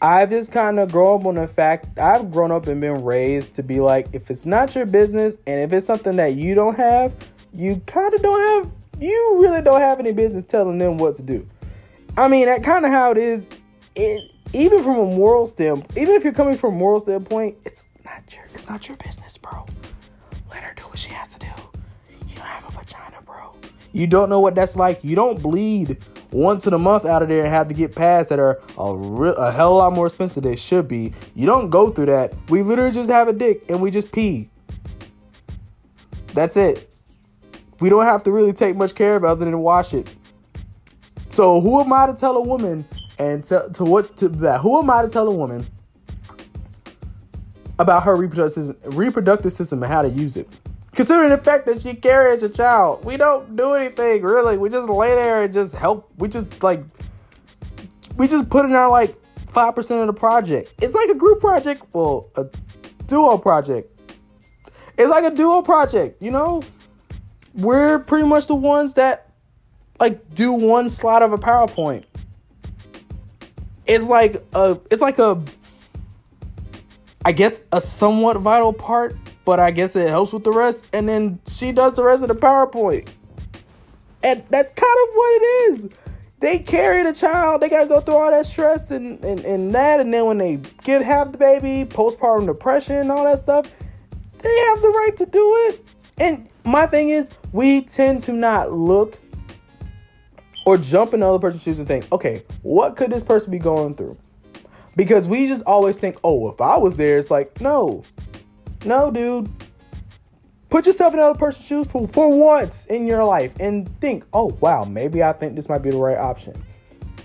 I've 0.00 0.30
just 0.30 0.50
kind 0.50 0.80
of 0.80 0.90
grown 0.90 1.20
up 1.20 1.26
on 1.26 1.34
the 1.34 1.46
fact 1.46 1.98
I've 1.98 2.32
grown 2.32 2.50
up 2.50 2.66
and 2.66 2.80
been 2.80 3.04
raised 3.04 3.54
to 3.56 3.62
be 3.62 3.80
like, 3.80 4.08
if 4.14 4.30
it's 4.30 4.46
not 4.46 4.74
your 4.74 4.86
business 4.86 5.36
and 5.46 5.60
if 5.60 5.72
it's 5.72 5.86
something 5.86 6.16
that 6.16 6.34
you 6.34 6.54
don't 6.54 6.76
have, 6.76 7.14
you 7.54 7.82
kind 7.86 8.12
of 8.14 8.22
don't 8.22 8.64
have, 8.64 8.72
you 9.00 9.38
really 9.40 9.62
don't 9.62 9.80
have 9.80 9.98
any 9.98 10.12
business 10.12 10.44
telling 10.44 10.78
them 10.78 10.98
what 10.98 11.16
to 11.16 11.22
do. 11.22 11.46
I 12.16 12.28
mean, 12.28 12.46
that 12.46 12.62
kind 12.62 12.84
of 12.84 12.92
how 12.92 13.10
it 13.10 13.18
is. 13.18 13.48
It 13.94 14.30
even 14.52 14.82
from 14.82 14.98
a 14.98 15.04
moral 15.06 15.46
standpoint, 15.46 15.96
even 15.96 16.14
if 16.14 16.24
you're 16.24 16.32
coming 16.32 16.56
from 16.56 16.74
a 16.74 16.76
moral 16.76 17.00
standpoint, 17.00 17.56
it's 17.64 17.86
not 18.04 18.22
your, 18.34 18.44
it's 18.52 18.68
not 18.68 18.86
your 18.86 18.96
business, 18.98 19.38
bro. 19.38 19.64
Let 20.50 20.62
her 20.62 20.74
do 20.74 20.82
what 20.82 20.98
she 20.98 21.10
has 21.10 21.28
to 21.28 21.38
do. 21.38 21.46
You 22.28 22.36
don't 22.36 22.46
have 22.46 22.68
a 22.68 22.78
vagina, 22.78 23.22
bro. 23.24 23.54
You 23.92 24.06
don't 24.06 24.28
know 24.28 24.40
what 24.40 24.54
that's 24.54 24.76
like. 24.76 25.00
You 25.02 25.16
don't 25.16 25.42
bleed 25.42 25.98
once 26.30 26.66
in 26.66 26.74
a 26.74 26.78
month 26.78 27.04
out 27.04 27.22
of 27.22 27.28
there 27.28 27.44
and 27.44 27.48
have 27.48 27.68
to 27.68 27.74
get 27.74 27.94
pads 27.94 28.28
that 28.28 28.38
are 28.38 28.60
a, 28.76 28.82
a 28.82 29.52
hell 29.52 29.68
of 29.68 29.74
a 29.74 29.78
lot 29.78 29.92
more 29.92 30.06
expensive 30.06 30.42
than 30.42 30.52
they 30.52 30.56
should 30.56 30.88
be. 30.88 31.12
You 31.34 31.46
don't 31.46 31.70
go 31.70 31.90
through 31.90 32.06
that. 32.06 32.34
We 32.48 32.62
literally 32.62 32.92
just 32.92 33.10
have 33.10 33.28
a 33.28 33.32
dick 33.32 33.64
and 33.68 33.80
we 33.80 33.90
just 33.90 34.12
pee. 34.12 34.50
That's 36.34 36.56
it. 36.56 36.91
We 37.82 37.90
don't 37.90 38.04
have 38.04 38.22
to 38.22 38.30
really 38.30 38.54
take 38.54 38.76
much 38.76 38.94
care 38.94 39.16
of 39.16 39.24
it 39.24 39.26
other 39.26 39.44
than 39.44 39.58
wash 39.58 39.92
it. 39.92 40.14
So 41.28 41.60
who 41.60 41.80
am 41.80 41.92
I 41.92 42.06
to 42.06 42.14
tell 42.14 42.36
a 42.36 42.42
woman 42.42 42.86
and 43.18 43.44
to, 43.44 43.68
to 43.74 43.84
what 43.84 44.16
to 44.18 44.28
that? 44.28 44.60
Who 44.60 44.78
am 44.78 44.88
I 44.88 45.02
to 45.02 45.08
tell 45.08 45.28
a 45.28 45.34
woman 45.34 45.66
about 47.78 48.04
her 48.04 48.16
reproductive 48.16 48.96
reproductive 48.96 49.52
system 49.52 49.82
and 49.82 49.92
how 49.92 50.02
to 50.02 50.08
use 50.08 50.36
it. 50.36 50.48
Considering 50.92 51.30
the 51.30 51.38
fact 51.38 51.66
that 51.66 51.80
she 51.80 51.94
carries 51.94 52.42
a 52.42 52.48
child, 52.48 53.04
we 53.04 53.16
don't 53.16 53.56
do 53.56 53.72
anything 53.72 54.22
really. 54.22 54.58
We 54.58 54.68
just 54.68 54.88
lay 54.88 55.14
there 55.14 55.42
and 55.42 55.52
just 55.52 55.74
help. 55.74 56.10
We 56.18 56.28
just 56.28 56.62
like 56.62 56.84
we 58.16 58.28
just 58.28 58.48
put 58.48 58.64
in 58.64 58.72
our 58.72 58.90
like 58.90 59.16
five 59.48 59.74
percent 59.74 60.00
of 60.00 60.06
the 60.06 60.12
project. 60.12 60.72
It's 60.80 60.94
like 60.94 61.08
a 61.08 61.14
group 61.14 61.40
project, 61.40 61.82
well, 61.92 62.30
a 62.36 62.46
duo 63.06 63.38
project. 63.38 63.88
It's 64.98 65.10
like 65.10 65.24
a 65.24 65.34
duo 65.34 65.62
project, 65.62 66.22
you 66.22 66.30
know. 66.30 66.62
We're 67.54 67.98
pretty 67.98 68.26
much 68.26 68.46
the 68.46 68.54
ones 68.54 68.94
that 68.94 69.28
like 70.00 70.34
do 70.34 70.52
one 70.52 70.90
slide 70.90 71.22
of 71.22 71.32
a 71.32 71.38
PowerPoint. 71.38 72.04
It's 73.86 74.04
like 74.04 74.42
a 74.54 74.78
it's 74.90 75.02
like 75.02 75.18
a 75.18 75.42
I 77.24 77.32
guess 77.32 77.60
a 77.72 77.80
somewhat 77.80 78.38
vital 78.38 78.72
part, 78.72 79.16
but 79.44 79.60
I 79.60 79.70
guess 79.70 79.94
it 79.94 80.08
helps 80.08 80.32
with 80.32 80.44
the 80.44 80.52
rest. 80.52 80.86
And 80.92 81.08
then 81.08 81.38
she 81.48 81.72
does 81.72 81.94
the 81.94 82.02
rest 82.02 82.22
of 82.22 82.28
the 82.28 82.34
PowerPoint. 82.34 83.08
And 84.22 84.42
that's 84.50 84.70
kind 84.70 85.08
of 85.08 85.14
what 85.14 85.42
it 85.42 85.44
is. 85.44 85.88
They 86.40 86.58
carry 86.58 87.04
the 87.04 87.12
child, 87.12 87.62
they 87.62 87.68
gotta 87.68 87.86
go 87.86 88.00
through 88.00 88.16
all 88.16 88.30
that 88.30 88.46
stress 88.46 88.90
and, 88.90 89.24
and, 89.24 89.44
and 89.44 89.72
that, 89.76 90.00
and 90.00 90.12
then 90.12 90.26
when 90.26 90.38
they 90.38 90.56
get 90.82 91.00
have 91.02 91.30
the 91.30 91.38
baby, 91.38 91.88
postpartum 91.88 92.46
depression, 92.46 93.12
all 93.12 93.22
that 93.22 93.38
stuff, 93.38 93.70
they 94.38 94.56
have 94.68 94.82
the 94.82 94.88
right 94.88 95.16
to 95.18 95.26
do 95.26 95.54
it. 95.68 95.86
And 96.18 96.48
my 96.64 96.86
thing 96.86 97.10
is, 97.10 97.30
we 97.52 97.82
tend 97.82 98.20
to 98.22 98.32
not 98.32 98.72
look 98.72 99.18
or 100.64 100.78
jump 100.78 101.14
in 101.14 101.22
other 101.22 101.38
person's 101.38 101.62
shoes 101.62 101.78
and 101.78 101.88
think, 101.88 102.10
okay, 102.12 102.42
what 102.62 102.96
could 102.96 103.10
this 103.10 103.22
person 103.22 103.50
be 103.50 103.58
going 103.58 103.94
through? 103.94 104.16
Because 104.96 105.26
we 105.26 105.46
just 105.46 105.62
always 105.64 105.96
think, 105.96 106.16
oh, 106.22 106.50
if 106.50 106.60
I 106.60 106.76
was 106.76 106.96
there, 106.96 107.18
it's 107.18 107.30
like, 107.30 107.60
no, 107.60 108.02
no, 108.84 109.10
dude. 109.10 109.50
Put 110.70 110.86
yourself 110.86 111.12
in 111.12 111.18
another 111.18 111.38
person's 111.38 111.66
shoes 111.66 111.86
for, 111.86 112.08
for 112.08 112.34
once 112.34 112.86
in 112.86 113.06
your 113.06 113.24
life 113.24 113.54
and 113.60 113.88
think, 114.00 114.24
oh, 114.32 114.56
wow, 114.60 114.84
maybe 114.84 115.22
I 115.22 115.32
think 115.32 115.54
this 115.54 115.68
might 115.68 115.82
be 115.82 115.90
the 115.90 115.98
right 115.98 116.16
option. 116.16 116.54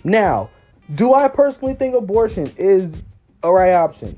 Now, 0.03 0.50
do 0.96 1.13
I 1.13 1.27
personally 1.27 1.74
think 1.74 1.96
abortion 1.96 2.51
is 2.57 3.03
a 3.43 3.51
right 3.51 3.74
option? 3.74 4.17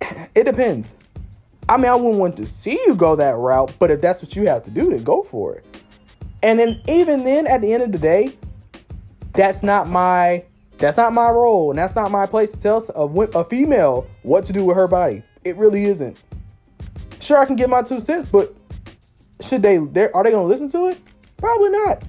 It 0.34 0.44
depends. 0.44 0.94
I 1.68 1.76
mean, 1.76 1.86
I 1.86 1.94
wouldn't 1.94 2.18
want 2.18 2.36
to 2.38 2.46
see 2.46 2.78
you 2.86 2.94
go 2.94 3.16
that 3.16 3.36
route, 3.36 3.72
but 3.78 3.90
if 3.90 4.00
that's 4.00 4.22
what 4.22 4.34
you 4.34 4.48
have 4.48 4.64
to 4.64 4.70
do, 4.70 4.90
then 4.90 5.04
go 5.04 5.22
for 5.22 5.56
it. 5.56 5.64
And 6.42 6.58
then, 6.58 6.80
even 6.88 7.24
then, 7.24 7.46
at 7.46 7.60
the 7.60 7.72
end 7.72 7.82
of 7.82 7.92
the 7.92 7.98
day, 7.98 8.32
that's 9.34 9.62
not 9.62 9.88
my 9.88 10.44
That's 10.78 10.96
not 10.96 11.12
my 11.12 11.28
role, 11.28 11.70
and 11.70 11.78
that's 11.78 11.94
not 11.94 12.10
my 12.10 12.24
place 12.24 12.52
to 12.52 12.58
tell 12.58 12.82
a, 12.96 13.04
a 13.38 13.44
female 13.44 14.06
what 14.22 14.46
to 14.46 14.52
do 14.52 14.64
with 14.64 14.76
her 14.76 14.88
body. 14.88 15.22
It 15.44 15.56
really 15.58 15.84
isn't. 15.84 16.16
Sure, 17.20 17.36
I 17.36 17.44
can 17.44 17.54
get 17.54 17.68
my 17.68 17.82
two 17.82 18.00
cents, 18.00 18.24
but 18.24 18.54
should 19.42 19.60
they? 19.60 19.76
Are 19.76 20.24
they 20.24 20.30
gonna 20.30 20.44
listen 20.44 20.70
to 20.70 20.88
it? 20.88 20.98
Probably 21.36 21.68
not. 21.68 22.02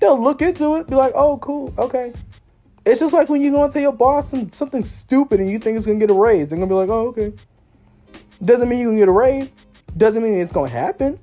They'll 0.00 0.18
look 0.20 0.40
into 0.40 0.76
it, 0.76 0.88
be 0.88 0.96
like, 0.96 1.12
"Oh, 1.14 1.36
cool, 1.36 1.72
okay." 1.76 2.14
It's 2.86 2.98
just 2.98 3.12
like 3.12 3.28
when 3.28 3.42
you 3.42 3.52
go 3.52 3.62
and 3.62 3.70
tell 3.70 3.82
your 3.82 3.92
boss 3.92 4.30
some, 4.30 4.50
something 4.52 4.84
stupid 4.84 5.38
and 5.40 5.50
you 5.50 5.58
think 5.58 5.76
it's 5.76 5.86
gonna 5.86 5.98
get 5.98 6.10
a 6.10 6.14
raise. 6.14 6.48
They're 6.48 6.58
gonna 6.58 6.66
be 6.66 6.74
like, 6.74 6.88
"Oh, 6.88 7.08
okay." 7.08 7.34
Doesn't 8.42 8.68
mean 8.68 8.80
you 8.80 8.88
can 8.88 8.98
get 8.98 9.08
a 9.08 9.12
raise. 9.12 9.54
Doesn't 9.96 10.22
mean 10.22 10.34
it's 10.34 10.52
gonna 10.52 10.68
happen. 10.68 11.18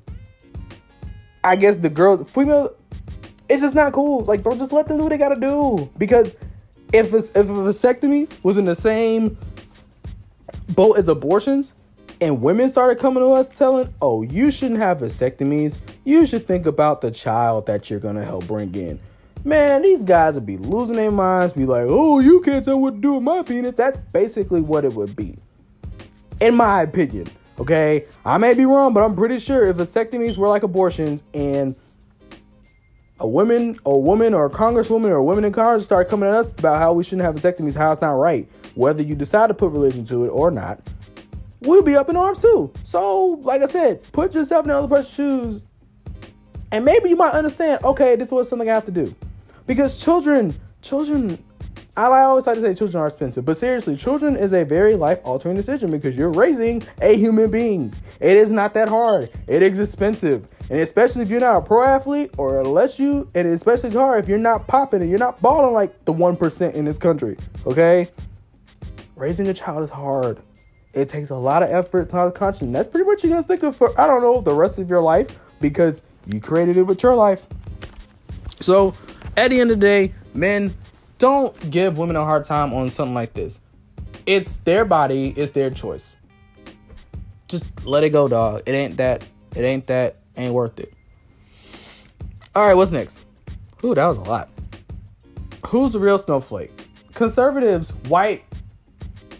I 1.44 1.56
guess 1.56 1.78
the 1.78 1.90
girls, 1.90 2.30
female, 2.30 2.76
it's 3.50 3.62
just 3.62 3.76
not 3.76 3.94
cool. 3.94 4.24
Like, 4.26 4.44
bro, 4.44 4.56
just 4.56 4.72
let 4.72 4.88
them 4.88 4.98
do 4.98 5.04
what 5.04 5.10
they 5.10 5.18
gotta 5.18 5.40
do. 5.40 5.90
Because 5.98 6.36
if 6.94 7.14
a, 7.14 7.18
if 7.18 7.36
a 7.36 7.42
vasectomy 7.44 8.30
was 8.44 8.58
in 8.58 8.66
the 8.66 8.76
same 8.76 9.38
boat 10.70 10.98
as 10.98 11.08
abortions, 11.08 11.76
and 12.22 12.42
women 12.42 12.68
started 12.68 13.00
coming 13.00 13.24
to 13.24 13.30
us 13.30 13.50
telling, 13.50 13.94
oh, 14.02 14.24
you 14.24 14.52
shouldn't 14.52 14.80
have 14.80 14.98
vasectomies. 14.98 15.78
You 16.04 16.26
should 16.26 16.46
think 16.46 16.66
about 16.66 17.02
the 17.02 17.12
child 17.12 17.66
that 17.68 17.90
you're 17.90 18.00
gonna 18.00 18.26
help 18.26 18.46
bring 18.48 18.76
in. 18.76 19.00
Man, 19.46 19.82
these 19.82 20.04
guys 20.04 20.36
would 20.36 20.46
be 20.46 20.58
losing 20.58 20.98
their 20.98 21.12
minds, 21.12 21.54
be 21.54 21.66
like, 21.66 21.86
oh, 21.88 22.20
you 22.20 22.42
can't 22.42 22.64
tell 22.64 22.80
what 22.80 22.96
to 22.96 23.00
do 23.00 23.14
with 23.14 23.24
my 23.24 23.42
penis. 23.44 23.74
That's 23.74 23.98
basically 23.98 24.62
what 24.62 24.84
it 24.84 24.94
would 24.94 25.16
be. 25.16 25.38
In 26.40 26.56
my 26.56 26.82
opinion. 26.84 27.28
Okay? 27.60 28.06
I 28.26 28.38
may 28.38 28.54
be 28.54 28.66
wrong, 28.66 28.94
but 28.94 29.02
I'm 29.02 29.16
pretty 29.16 29.40
sure 29.40 29.68
if 29.68 29.78
vasectomies 29.78 30.38
were 30.38 30.48
like 30.48 30.64
abortions 30.64 31.24
and 31.34 31.76
a 33.20 33.28
woman 33.28 33.78
a 33.86 33.98
woman 33.98 34.34
or 34.34 34.46
a 34.46 34.50
congresswoman 34.50 35.10
or 35.10 35.16
a 35.16 35.24
woman 35.24 35.44
in 35.44 35.52
Congress 35.52 35.84
start 35.84 36.08
coming 36.08 36.30
at 36.30 36.36
us 36.36 36.54
about 36.54 36.80
how 36.80 36.94
we 36.94 37.04
shouldn't 37.04 37.24
have 37.24 37.36
vasectomies, 37.36 37.76
how 37.76 37.92
it's 37.92 38.02
not 38.02 38.12
right, 38.12 38.48
whether 38.76 39.04
you 39.04 39.16
decide 39.16 39.48
to 39.48 39.54
put 39.54 39.72
religion 39.72 40.06
to 40.06 40.24
it 40.24 40.30
or 40.30 40.52
not, 40.52 40.82
we'll 41.60 41.84
be 41.84 41.96
up 41.96 42.10
in 42.10 42.16
arms 42.16 42.42
too. 42.42 42.72
So, 42.84 43.40
like 43.42 43.62
I 43.62 43.68
said, 43.68 44.02
put 44.14 44.34
yourself 44.34 44.64
in 44.64 44.70
the 44.70 44.78
other 44.78 44.88
person's 44.88 45.14
shoes, 45.14 45.62
and 46.72 46.86
maybe 46.86 47.10
you 47.10 47.18
might 47.18 47.34
understand. 47.34 47.84
Okay, 47.84 48.16
this 48.16 48.32
was 48.32 48.48
something 48.48 48.70
I 48.70 48.76
have 48.76 48.86
to 48.86 48.92
do, 48.92 49.14
because 49.68 50.02
children, 50.02 50.56
children. 50.82 51.44
I 52.08 52.22
always 52.22 52.48
like 52.48 52.56
to 52.56 52.62
say 52.62 52.74
children 52.74 53.02
are 53.02 53.08
expensive, 53.08 53.46
but 53.46 53.58
seriously, 53.58 53.96
children 53.96 54.36
is 54.36 54.54
a 54.54 54.64
very 54.64 54.96
life 54.96 55.20
altering 55.24 55.56
decision 55.56 55.92
because 55.92 56.16
you're 56.16 56.32
raising 56.32 56.84
a 57.02 57.16
human 57.16 57.52
being. 57.52 57.94
It 58.20 58.38
is 58.38 58.52
not 58.52 58.74
that 58.76 58.88
hard. 58.88 59.30
It 59.48 59.62
is 59.62 59.80
expensive. 59.80 60.48
And 60.70 60.80
especially 60.80 61.24
if 61.24 61.30
you're 61.30 61.40
not 61.40 61.58
a 61.58 61.62
pro 61.62 61.84
athlete 61.84 62.32
or 62.38 62.60
unless 62.60 63.00
you, 63.00 63.30
and 63.36 63.48
especially 63.48 63.88
it's 63.88 63.98
hard 63.98 64.24
if 64.24 64.30
you're 64.30 64.38
not 64.38 64.68
popping 64.68 65.02
and 65.02 65.10
you're 65.10 65.20
not 65.20 65.42
balling 65.42 65.74
like 65.74 66.06
the 66.06 66.14
1% 66.14 66.74
in 66.74 66.86
this 66.86 66.98
country. 66.98 67.38
Okay? 67.66 68.10
Raising 69.16 69.48
a 69.48 69.54
child 69.54 69.84
is 69.84 69.90
hard. 69.90 70.40
It 70.94 71.10
takes 71.10 71.32
a 71.32 71.36
lot 71.36 71.64
of 71.64 71.70
effort, 71.70 72.14
a 72.14 72.16
lot 72.16 72.28
of 72.28 72.34
conscience. 72.34 72.72
That's 72.72 72.88
pretty 72.88 73.06
much 73.06 73.24
you're 73.24 73.32
gonna 73.32 73.42
stick 73.42 73.62
with 73.62 73.76
for 73.76 74.00
I 74.00 74.08
don't 74.08 74.22
know 74.22 74.42
the 74.42 74.54
rest 74.54 74.80
of 74.80 74.90
your 74.90 75.02
life 75.02 75.38
because 75.60 76.04
you 76.26 76.40
created 76.40 76.78
it 76.78 76.84
with 76.84 77.04
your 77.04 77.16
life. 77.16 77.46
So 78.60 78.94
at 79.36 79.50
the 79.50 79.60
end 79.60 79.72
of 79.72 79.80
the 79.80 79.86
day, 79.86 80.14
men, 80.34 80.74
don't 81.20 81.70
give 81.70 81.98
women 81.98 82.16
a 82.16 82.26
hard 82.26 82.46
time 82.46 82.74
on 82.74 82.90
something 82.90 83.14
like 83.14 83.34
this. 83.34 83.60
It's 84.26 84.54
their 84.64 84.86
body, 84.86 85.34
it's 85.38 85.52
their 85.52 85.70
choice. 85.70 86.16
Just 87.48 87.86
let 87.86 88.04
it 88.04 88.10
go, 88.10 88.28
dog. 88.28 88.64
It 88.66 88.72
ain't 88.72 88.98
that. 88.98 89.26
It 89.56 89.62
ain't 89.62 89.86
that. 89.88 90.16
Ain't 90.36 90.54
worth 90.54 90.80
it. 90.80 90.94
All 92.56 92.66
right, 92.66 92.74
what's 92.74 92.92
next? 92.92 93.26
Ooh, 93.84 93.94
that 93.94 94.06
was 94.06 94.18
a 94.18 94.22
lot. 94.22 94.50
Who's 95.68 95.94
the 95.94 96.00
real 96.00 96.18
snowflake? 96.18 96.72
Conservatives, 97.14 97.92
white 98.08 98.44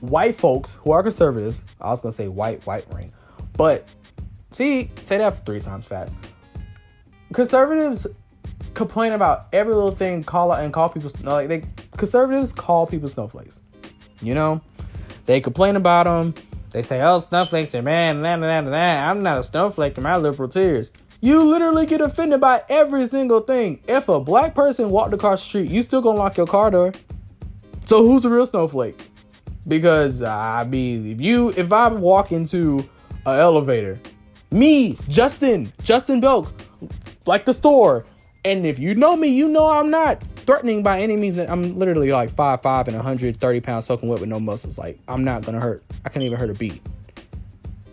white 0.02 0.36
folks 0.36 0.76
who 0.76 0.92
are 0.92 1.04
conservatives, 1.04 1.64
I 1.82 1.90
was 1.90 2.02
gonna 2.02 2.12
say 2.12 2.28
white, 2.28 2.66
white 2.66 2.86
ring, 2.94 3.12
but 3.58 3.88
see, 4.52 4.92
say 5.02 5.18
that 5.18 5.46
three 5.46 5.60
times 5.60 5.86
fast. 5.86 6.16
Conservatives 7.34 8.08
complain 8.74 9.14
about 9.14 9.48
every 9.54 9.74
little 9.74 9.96
thing, 9.96 10.24
call 10.24 10.52
out 10.52 10.64
and 10.64 10.74
call 10.74 10.90
people 10.90 11.12
like 11.24 11.48
they 11.48 11.64
conservatives 11.98 12.54
call 12.54 12.88
people 12.88 13.10
snowflakes. 13.10 13.60
You 14.22 14.34
know, 14.34 14.62
they 15.26 15.42
complain 15.42 15.76
about 15.76 16.06
them. 16.06 16.34
They 16.72 16.82
say, 16.82 17.02
"Oh, 17.02 17.20
snowflakes 17.20 17.74
are 17.76 17.82
man, 17.82 18.22
nah, 18.22 18.36
nah, 18.36 18.62
nah, 18.62 18.70
nah. 18.70 19.10
I'm 19.10 19.24
not 19.24 19.38
a 19.38 19.44
snowflake 19.44 19.98
in 19.98 20.04
my 20.04 20.18
liberal 20.18 20.50
tears." 20.50 20.92
You 21.22 21.44
literally 21.44 21.86
get 21.86 22.00
offended 22.00 22.40
by 22.40 22.64
every 22.70 23.06
single 23.06 23.42
thing. 23.42 23.82
If 23.88 24.08
a 24.08 24.20
black 24.22 24.56
person 24.56 24.90
walked 24.90 25.14
across 25.14 25.42
the 25.42 25.48
street, 25.48 25.70
you 25.70 25.82
still 25.82 26.02
gonna 26.02 26.18
lock 26.18 26.38
your 26.38 26.48
car 26.48 26.72
door. 26.72 26.94
So 27.86 28.06
who's 28.06 28.24
the 28.24 28.30
real 28.30 28.46
snowflake? 28.46 29.10
because 29.70 30.22
I 30.22 30.66
mean, 30.66 31.10
if 31.10 31.22
you 31.22 31.50
if 31.56 31.72
I 31.72 31.88
walk 31.88 32.32
into 32.32 32.80
an 33.26 33.40
elevator, 33.40 34.00
me, 34.52 34.98
Justin, 35.08 35.72
Justin 35.84 36.20
Belk, 36.20 36.52
like 37.26 37.46
the 37.46 37.54
store, 37.54 38.06
and 38.46 38.66
if 38.66 38.80
you 38.80 38.96
know 38.96 39.16
me, 39.16 39.28
you 39.28 39.48
know 39.48 39.70
I'm 39.70 39.90
not 39.90 40.24
threatening 40.46 40.84
by 40.84 41.02
any 41.02 41.18
means. 41.18 41.38
I'm 41.38 41.78
literally 41.78 42.12
like 42.12 42.30
five 42.30 42.62
five 42.62 42.88
and 42.88 42.96
130 42.96 43.62
pounds 43.62 43.86
soaking 43.86 44.10
wet 44.10 44.20
with 44.20 44.30
no 44.30 44.40
muscles. 44.40 44.78
Like 44.78 45.00
I'm 45.08 45.24
not 45.24 45.44
gonna 45.44 45.60
hurt. 45.60 45.84
I 46.06 46.10
can't 46.10 46.24
even 46.24 46.38
hurt 46.38 46.50
a 46.50 46.54
beat. 46.54 46.82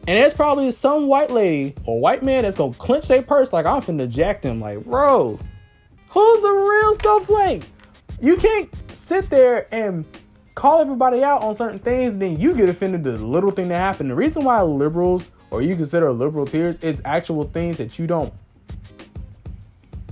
And 0.09 0.17
there's 0.17 0.35
probably 0.35 0.71
some 0.71 1.09
white 1.09 1.31
lady 1.31 1.75
or 1.85 2.01
white 2.01 2.23
man 2.23 2.45
that's 2.45 2.57
gonna 2.57 2.75
clench 2.75 3.09
their 3.09 3.23
purse 3.23 3.53
like 3.53 3.67
I'm 3.67 3.83
finna 3.83 4.09
jack 4.09 4.43
them. 4.43 4.61
Like, 4.61 4.85
bro, 4.85 5.39
who's 6.09 6.43
the 6.43 6.49
real 6.49 6.95
snowflake? 6.95 7.65
You 8.21 8.37
can't 8.37 8.71
sit 8.93 9.29
there 9.29 9.67
and 9.73 10.05
call 10.55 10.81
everybody 10.81 11.23
out 11.23 11.43
on 11.43 11.55
certain 11.55 11.79
things, 11.79 12.17
then 12.17 12.41
you 12.41 12.55
get 12.55 12.69
offended 12.69 13.05
the 13.05 13.19
little 13.19 13.51
thing 13.51 13.69
that 13.69 13.79
happened. 13.79 14.11
The 14.11 14.15
reason 14.15 14.43
why 14.43 14.63
liberals 14.63 15.31
or 15.51 15.61
you 15.63 15.77
consider 15.77 16.11
liberal 16.13 16.47
tears 16.47 16.79
is 16.81 17.01
actual 17.05 17.45
things 17.45 17.77
that 17.79 17.99
you 17.99 18.07
don't 18.07 18.33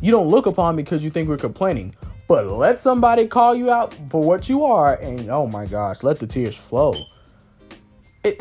you 0.00 0.10
don't 0.10 0.28
look 0.28 0.46
upon 0.46 0.76
because 0.76 1.02
you 1.02 1.10
think 1.10 1.28
we're 1.28 1.36
complaining. 1.36 1.94
But 2.26 2.46
let 2.46 2.80
somebody 2.80 3.26
call 3.26 3.54
you 3.54 3.70
out 3.70 3.94
for 4.10 4.22
what 4.22 4.48
you 4.48 4.64
are, 4.64 4.94
and 4.96 5.28
oh 5.28 5.46
my 5.46 5.66
gosh, 5.66 6.02
let 6.02 6.18
the 6.18 6.26
tears 6.26 6.56
flow. 6.56 6.94
It, 8.22 8.40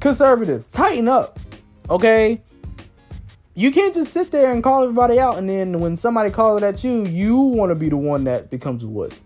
conservatives, 0.00 0.68
tighten 0.70 1.08
up, 1.08 1.38
okay? 1.88 2.42
You 3.54 3.70
can't 3.70 3.94
just 3.94 4.12
sit 4.12 4.32
there 4.32 4.52
and 4.52 4.62
call 4.62 4.82
everybody 4.82 5.18
out, 5.18 5.38
and 5.38 5.48
then 5.48 5.80
when 5.80 5.96
somebody 5.96 6.30
calls 6.30 6.62
it 6.62 6.66
at 6.66 6.84
you, 6.84 7.04
you 7.06 7.36
want 7.36 7.70
to 7.70 7.74
be 7.74 7.88
the 7.88 7.96
one 7.96 8.24
that 8.24 8.50
becomes 8.50 8.82
a 8.82 8.88
wuss. 8.88 9.18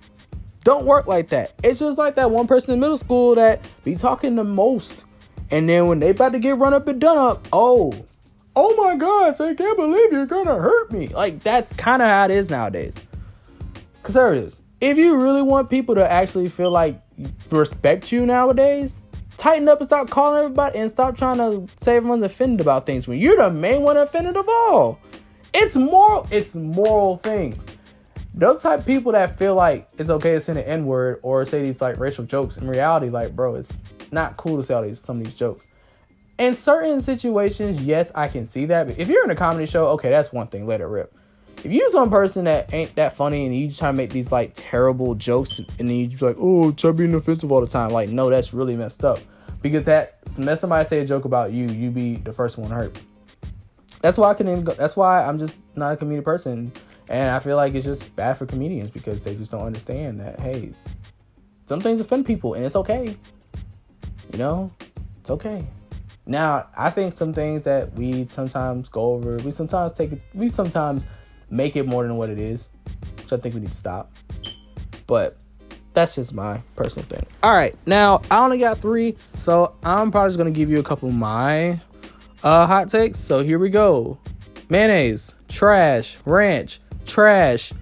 Don't 0.62 0.84
work 0.84 1.06
like 1.06 1.30
that. 1.30 1.54
It's 1.62 1.80
just 1.80 1.96
like 1.96 2.16
that 2.16 2.30
one 2.30 2.46
person 2.46 2.74
in 2.74 2.80
middle 2.80 2.98
school 2.98 3.34
that 3.34 3.66
be 3.82 3.96
talking 3.96 4.36
the 4.36 4.44
most. 4.44 5.06
And 5.50 5.68
then 5.68 5.88
when 5.88 6.00
they 6.00 6.10
about 6.10 6.32
to 6.32 6.38
get 6.38 6.58
run 6.58 6.74
up 6.74 6.86
and 6.86 7.00
done 7.00 7.16
up, 7.16 7.48
oh, 7.52 7.92
oh 8.60 8.76
my 8.76 8.96
gosh, 8.96 9.40
I 9.40 9.54
can't 9.54 9.76
believe 9.76 10.12
you're 10.12 10.26
gonna 10.26 10.56
hurt 10.56 10.92
me. 10.92 11.08
Like 11.08 11.42
that's 11.42 11.72
kind 11.72 12.02
of 12.02 12.08
how 12.08 12.26
it 12.26 12.30
is 12.30 12.50
nowadays. 12.50 12.94
Conservatives, 14.02 14.60
if 14.80 14.98
you 14.98 15.16
really 15.16 15.42
want 15.42 15.70
people 15.70 15.94
to 15.94 16.10
actually 16.10 16.48
feel 16.48 16.70
like 16.70 17.00
respect 17.50 18.12
you 18.12 18.26
nowadays, 18.26 19.00
tighten 19.38 19.68
up 19.68 19.78
and 19.80 19.88
stop 19.88 20.10
calling 20.10 20.44
everybody 20.44 20.78
and 20.78 20.90
stop 20.90 21.16
trying 21.16 21.38
to 21.38 21.66
say 21.82 21.96
everyone's 21.96 22.22
offended 22.22 22.60
about 22.60 22.84
things 22.84 23.08
when 23.08 23.18
you're 23.18 23.36
the 23.36 23.50
main 23.50 23.82
one 23.82 23.96
offended 23.96 24.36
of 24.36 24.48
all. 24.48 24.98
It's 25.54 25.76
moral, 25.76 26.28
it's 26.30 26.54
moral 26.54 27.16
things 27.16 27.56
those 28.34 28.62
type 28.62 28.86
people 28.86 29.12
that 29.12 29.36
feel 29.36 29.54
like 29.54 29.88
it's 29.98 30.08
okay 30.08 30.32
to 30.32 30.40
say 30.40 30.52
the 30.52 30.66
N 30.66 30.86
word 30.86 31.18
or 31.22 31.44
say 31.44 31.62
these 31.62 31.80
like 31.80 31.98
racial 31.98 32.24
jokes, 32.24 32.56
in 32.56 32.68
reality, 32.68 33.10
like 33.10 33.34
bro, 33.34 33.56
it's 33.56 33.80
not 34.12 34.36
cool 34.36 34.56
to 34.56 34.62
say 34.62 34.74
all 34.74 34.82
these 34.82 35.00
some 35.00 35.18
of 35.18 35.24
these 35.24 35.34
jokes. 35.34 35.66
In 36.40 36.54
certain 36.54 37.02
situations, 37.02 37.82
yes, 37.82 38.10
I 38.14 38.26
can 38.26 38.46
see 38.46 38.64
that. 38.64 38.86
But 38.86 38.98
if 38.98 39.08
you're 39.08 39.22
in 39.22 39.30
a 39.30 39.36
comedy 39.36 39.66
show, 39.66 39.88
okay, 39.88 40.08
that's 40.08 40.32
one 40.32 40.46
thing. 40.46 40.66
Let 40.66 40.80
it 40.80 40.86
rip. 40.86 41.14
If 41.58 41.66
you're 41.66 41.90
some 41.90 42.08
person 42.08 42.46
that 42.46 42.72
ain't 42.72 42.94
that 42.96 43.14
funny 43.14 43.44
and 43.44 43.54
you 43.54 43.70
try 43.70 43.90
to 43.90 43.92
make 43.92 44.08
these 44.08 44.32
like 44.32 44.52
terrible 44.54 45.14
jokes 45.14 45.58
and 45.58 45.68
then 45.78 45.90
you 45.90 46.16
like, 46.16 46.36
oh, 46.38 46.72
try 46.72 46.92
being 46.92 47.14
offensive 47.14 47.52
all 47.52 47.60
the 47.60 47.66
time, 47.66 47.90
like 47.90 48.08
no, 48.08 48.30
that's 48.30 48.54
really 48.54 48.74
messed 48.74 49.04
up. 49.04 49.18
Because 49.60 49.84
that 49.84 50.20
let 50.38 50.58
somebody 50.58 50.88
say 50.88 51.00
a 51.00 51.04
joke 51.04 51.26
about 51.26 51.52
you, 51.52 51.66
you 51.66 51.90
be 51.90 52.14
the 52.16 52.32
first 52.32 52.56
one 52.56 52.70
hurt. 52.70 52.98
That's 54.00 54.16
why 54.16 54.30
I 54.30 54.34
can. 54.34 54.64
That's 54.64 54.96
why 54.96 55.22
I'm 55.22 55.38
just 55.38 55.58
not 55.76 55.92
a 55.92 55.96
comedic 55.96 56.24
person 56.24 56.72
and 57.10 57.32
I 57.32 57.38
feel 57.40 57.56
like 57.56 57.74
it's 57.74 57.84
just 57.84 58.16
bad 58.16 58.38
for 58.38 58.46
comedians 58.46 58.90
because 58.90 59.22
they 59.22 59.34
just 59.34 59.52
don't 59.52 59.66
understand 59.66 60.20
that, 60.20 60.40
hey, 60.40 60.72
some 61.66 61.82
things 61.82 62.00
offend 62.00 62.24
people 62.24 62.54
and 62.54 62.64
it's 62.64 62.76
okay. 62.76 63.14
You 64.32 64.38
know, 64.38 64.72
it's 65.20 65.28
okay. 65.28 65.66
Now, 66.30 66.68
I 66.76 66.90
think 66.90 67.12
some 67.12 67.34
things 67.34 67.64
that 67.64 67.92
we 67.94 68.24
sometimes 68.24 68.88
go 68.88 69.12
over, 69.14 69.36
we 69.38 69.50
sometimes 69.50 69.92
take 69.92 70.12
it, 70.12 70.20
we 70.32 70.48
sometimes 70.48 71.04
make 71.50 71.74
it 71.74 71.86
more 71.86 72.04
than 72.04 72.16
what 72.16 72.30
it 72.30 72.38
is, 72.38 72.68
which 73.16 73.32
I 73.32 73.36
think 73.36 73.56
we 73.56 73.60
need 73.60 73.70
to 73.70 73.76
stop. 73.76 74.12
But 75.08 75.36
that's 75.92 76.14
just 76.14 76.32
my 76.32 76.62
personal 76.76 77.04
thing. 77.06 77.26
All 77.42 77.52
right, 77.52 77.74
now 77.84 78.22
I 78.30 78.44
only 78.44 78.60
got 78.60 78.78
three, 78.78 79.16
so 79.34 79.74
I'm 79.82 80.12
probably 80.12 80.28
just 80.28 80.38
gonna 80.38 80.52
give 80.52 80.70
you 80.70 80.78
a 80.78 80.84
couple 80.84 81.08
of 81.08 81.16
my 81.16 81.80
uh, 82.44 82.64
hot 82.64 82.88
takes. 82.88 83.18
So 83.18 83.42
here 83.42 83.58
we 83.58 83.68
go: 83.68 84.16
mayonnaise, 84.68 85.34
trash, 85.48 86.16
ranch, 86.24 86.80
trash, 87.06 87.72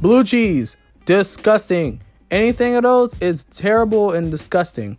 blue 0.00 0.24
cheese, 0.24 0.78
Disgusting. 1.08 2.02
Anything 2.30 2.74
of 2.74 2.82
those 2.82 3.14
is 3.22 3.44
terrible 3.44 4.12
and 4.12 4.30
disgusting. 4.30 4.98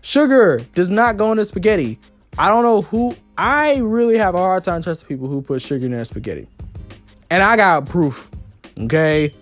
Sugar 0.00 0.60
does 0.74 0.90
not 0.90 1.16
go 1.16 1.30
into 1.30 1.44
spaghetti. 1.44 2.00
I 2.38 2.48
don't 2.48 2.62
know 2.62 2.82
who. 2.82 3.14
I 3.36 3.76
really 3.78 4.16
have 4.18 4.34
a 4.34 4.38
hard 4.38 4.64
time 4.64 4.82
trusting 4.82 5.08
people 5.08 5.28
who 5.28 5.42
put 5.42 5.62
sugar 5.62 5.86
in 5.86 5.92
their 5.92 6.04
spaghetti. 6.04 6.46
And 7.30 7.42
I 7.42 7.56
got 7.56 7.86
proof. 7.86 8.30
Okay, 8.78 9.34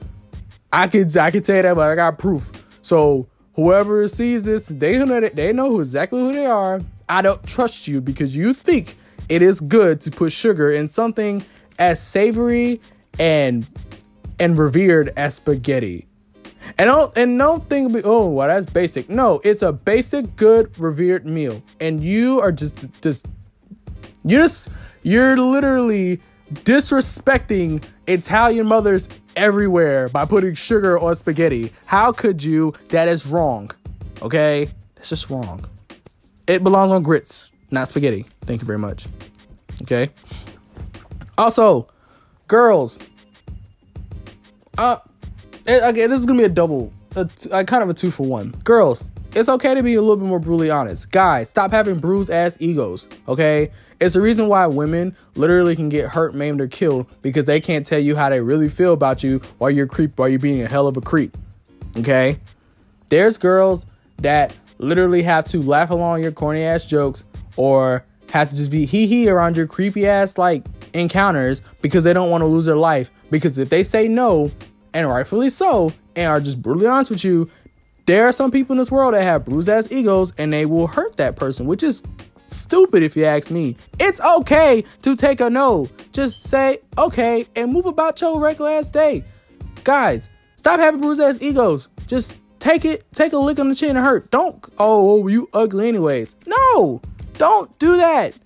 I 0.72 0.88
could 0.88 1.16
I 1.16 1.30
could 1.30 1.44
tell 1.44 1.56
you 1.56 1.62
that, 1.62 1.74
but 1.74 1.88
I 1.90 1.94
got 1.94 2.18
proof. 2.18 2.50
So 2.82 3.28
whoever 3.54 4.08
sees 4.08 4.44
this, 4.44 4.66
they 4.66 5.04
know 5.04 5.20
they 5.20 5.52
know 5.52 5.80
exactly 5.80 6.20
who 6.20 6.32
they 6.32 6.46
are. 6.46 6.80
I 7.08 7.22
don't 7.22 7.44
trust 7.46 7.88
you 7.88 8.00
because 8.00 8.36
you 8.36 8.54
think 8.54 8.96
it 9.28 9.42
is 9.42 9.60
good 9.60 10.00
to 10.02 10.10
put 10.10 10.32
sugar 10.32 10.70
in 10.70 10.88
something 10.88 11.44
as 11.78 12.02
savory 12.02 12.80
and 13.18 13.68
and 14.38 14.58
revered 14.58 15.12
as 15.16 15.36
spaghetti. 15.36 16.06
And 16.80 16.88
don't 16.88 17.14
and 17.14 17.38
don't 17.38 17.68
think 17.68 17.94
oh 18.06 18.26
well 18.30 18.48
that's 18.48 18.64
basic. 18.64 19.10
No, 19.10 19.38
it's 19.44 19.60
a 19.60 19.70
basic, 19.70 20.34
good, 20.36 20.78
revered 20.78 21.26
meal. 21.26 21.62
And 21.78 22.02
you 22.02 22.40
are 22.40 22.50
just 22.50 22.74
just 23.02 23.26
you 24.24 24.38
just 24.38 24.70
you're 25.02 25.36
literally 25.36 26.22
disrespecting 26.54 27.84
Italian 28.06 28.66
mothers 28.66 29.10
everywhere 29.36 30.08
by 30.08 30.24
putting 30.24 30.54
sugar 30.54 30.98
on 30.98 31.14
spaghetti. 31.16 31.70
How 31.84 32.12
could 32.12 32.42
you? 32.42 32.72
That 32.88 33.08
is 33.08 33.26
wrong. 33.26 33.70
Okay? 34.22 34.70
That's 34.94 35.10
just 35.10 35.28
wrong. 35.28 35.66
It 36.46 36.64
belongs 36.64 36.92
on 36.92 37.02
grits, 37.02 37.50
not 37.70 37.88
spaghetti. 37.88 38.24
Thank 38.46 38.62
you 38.62 38.66
very 38.66 38.78
much. 38.78 39.04
Okay? 39.82 40.08
Also, 41.36 41.88
girls. 42.48 42.98
Uh 44.78 44.96
okay, 45.70 46.06
this 46.06 46.18
is 46.18 46.26
gonna 46.26 46.38
be 46.38 46.44
a 46.44 46.48
double, 46.48 46.92
a, 47.16 47.28
a 47.50 47.64
kind 47.64 47.82
of 47.82 47.88
a 47.88 47.94
two 47.94 48.10
for 48.10 48.26
one. 48.26 48.50
Girls, 48.64 49.10
it's 49.34 49.48
okay 49.48 49.74
to 49.74 49.82
be 49.82 49.94
a 49.94 50.00
little 50.00 50.16
bit 50.16 50.26
more 50.26 50.40
brutally 50.40 50.70
honest. 50.70 51.10
Guys, 51.10 51.48
stop 51.48 51.70
having 51.70 51.98
bruised 51.98 52.30
ass 52.30 52.56
egos, 52.58 53.08
okay? 53.28 53.70
It's 54.00 54.14
the 54.14 54.20
reason 54.20 54.48
why 54.48 54.66
women 54.66 55.14
literally 55.34 55.76
can 55.76 55.88
get 55.88 56.08
hurt, 56.08 56.34
maimed, 56.34 56.60
or 56.60 56.66
killed 56.66 57.06
because 57.22 57.44
they 57.44 57.60
can't 57.60 57.84
tell 57.84 57.98
you 57.98 58.16
how 58.16 58.30
they 58.30 58.40
really 58.40 58.68
feel 58.68 58.92
about 58.92 59.22
you 59.22 59.40
while 59.58 59.70
you're 59.70 59.86
creep 59.86 60.18
while 60.18 60.28
you're 60.28 60.38
being 60.38 60.62
a 60.62 60.66
hell 60.66 60.86
of 60.86 60.96
a 60.96 61.00
creep. 61.00 61.36
Okay? 61.96 62.38
There's 63.10 63.36
girls 63.38 63.86
that 64.18 64.56
literally 64.78 65.22
have 65.22 65.44
to 65.46 65.62
laugh 65.62 65.90
along 65.90 66.22
your 66.22 66.32
corny 66.32 66.62
ass 66.62 66.86
jokes 66.86 67.24
or 67.56 68.04
have 68.30 68.50
to 68.50 68.56
just 68.56 68.70
be 68.70 68.86
hee 68.86 69.06
hee 69.06 69.28
around 69.28 69.56
your 69.56 69.66
creepy 69.66 70.06
ass 70.06 70.38
like 70.38 70.64
encounters 70.94 71.62
because 71.82 72.04
they 72.04 72.12
don't 72.12 72.30
want 72.30 72.42
to 72.42 72.46
lose 72.46 72.64
their 72.64 72.76
life. 72.76 73.10
Because 73.30 73.58
if 73.58 73.68
they 73.68 73.84
say 73.84 74.08
no, 74.08 74.50
and 74.92 75.08
rightfully 75.08 75.50
so, 75.50 75.92
and 76.16 76.26
are 76.26 76.40
just 76.40 76.60
brutally 76.62 76.86
honest 76.86 77.10
with 77.10 77.24
you, 77.24 77.50
there 78.06 78.26
are 78.26 78.32
some 78.32 78.50
people 78.50 78.72
in 78.74 78.78
this 78.78 78.90
world 78.90 79.14
that 79.14 79.22
have 79.22 79.44
bruised 79.44 79.68
ass 79.68 79.90
egos 79.90 80.32
and 80.38 80.52
they 80.52 80.66
will 80.66 80.86
hurt 80.86 81.16
that 81.16 81.36
person, 81.36 81.66
which 81.66 81.82
is 81.82 82.02
stupid 82.46 83.02
if 83.02 83.16
you 83.16 83.24
ask 83.24 83.50
me. 83.50 83.76
It's 83.98 84.20
okay 84.20 84.84
to 85.02 85.14
take 85.14 85.40
a 85.40 85.48
no. 85.48 85.88
Just 86.12 86.44
say 86.44 86.78
okay 86.98 87.46
and 87.54 87.72
move 87.72 87.86
about 87.86 88.20
your 88.20 88.40
regular 88.40 88.70
ass 88.70 88.90
day. 88.90 89.24
Guys, 89.84 90.28
stop 90.56 90.80
having 90.80 91.00
bruised 91.00 91.20
ass 91.20 91.38
egos. 91.40 91.88
Just 92.06 92.38
take 92.58 92.84
it, 92.84 93.04
take 93.14 93.32
a 93.32 93.38
lick 93.38 93.58
on 93.58 93.68
the 93.68 93.74
chin 93.74 93.96
and 93.96 94.04
hurt. 94.04 94.30
Don't, 94.30 94.62
oh, 94.78 95.22
oh, 95.22 95.28
you 95.28 95.48
ugly 95.52 95.88
anyways. 95.88 96.34
No, 96.46 97.00
don't 97.38 97.76
do 97.78 97.96
that. 97.96 98.36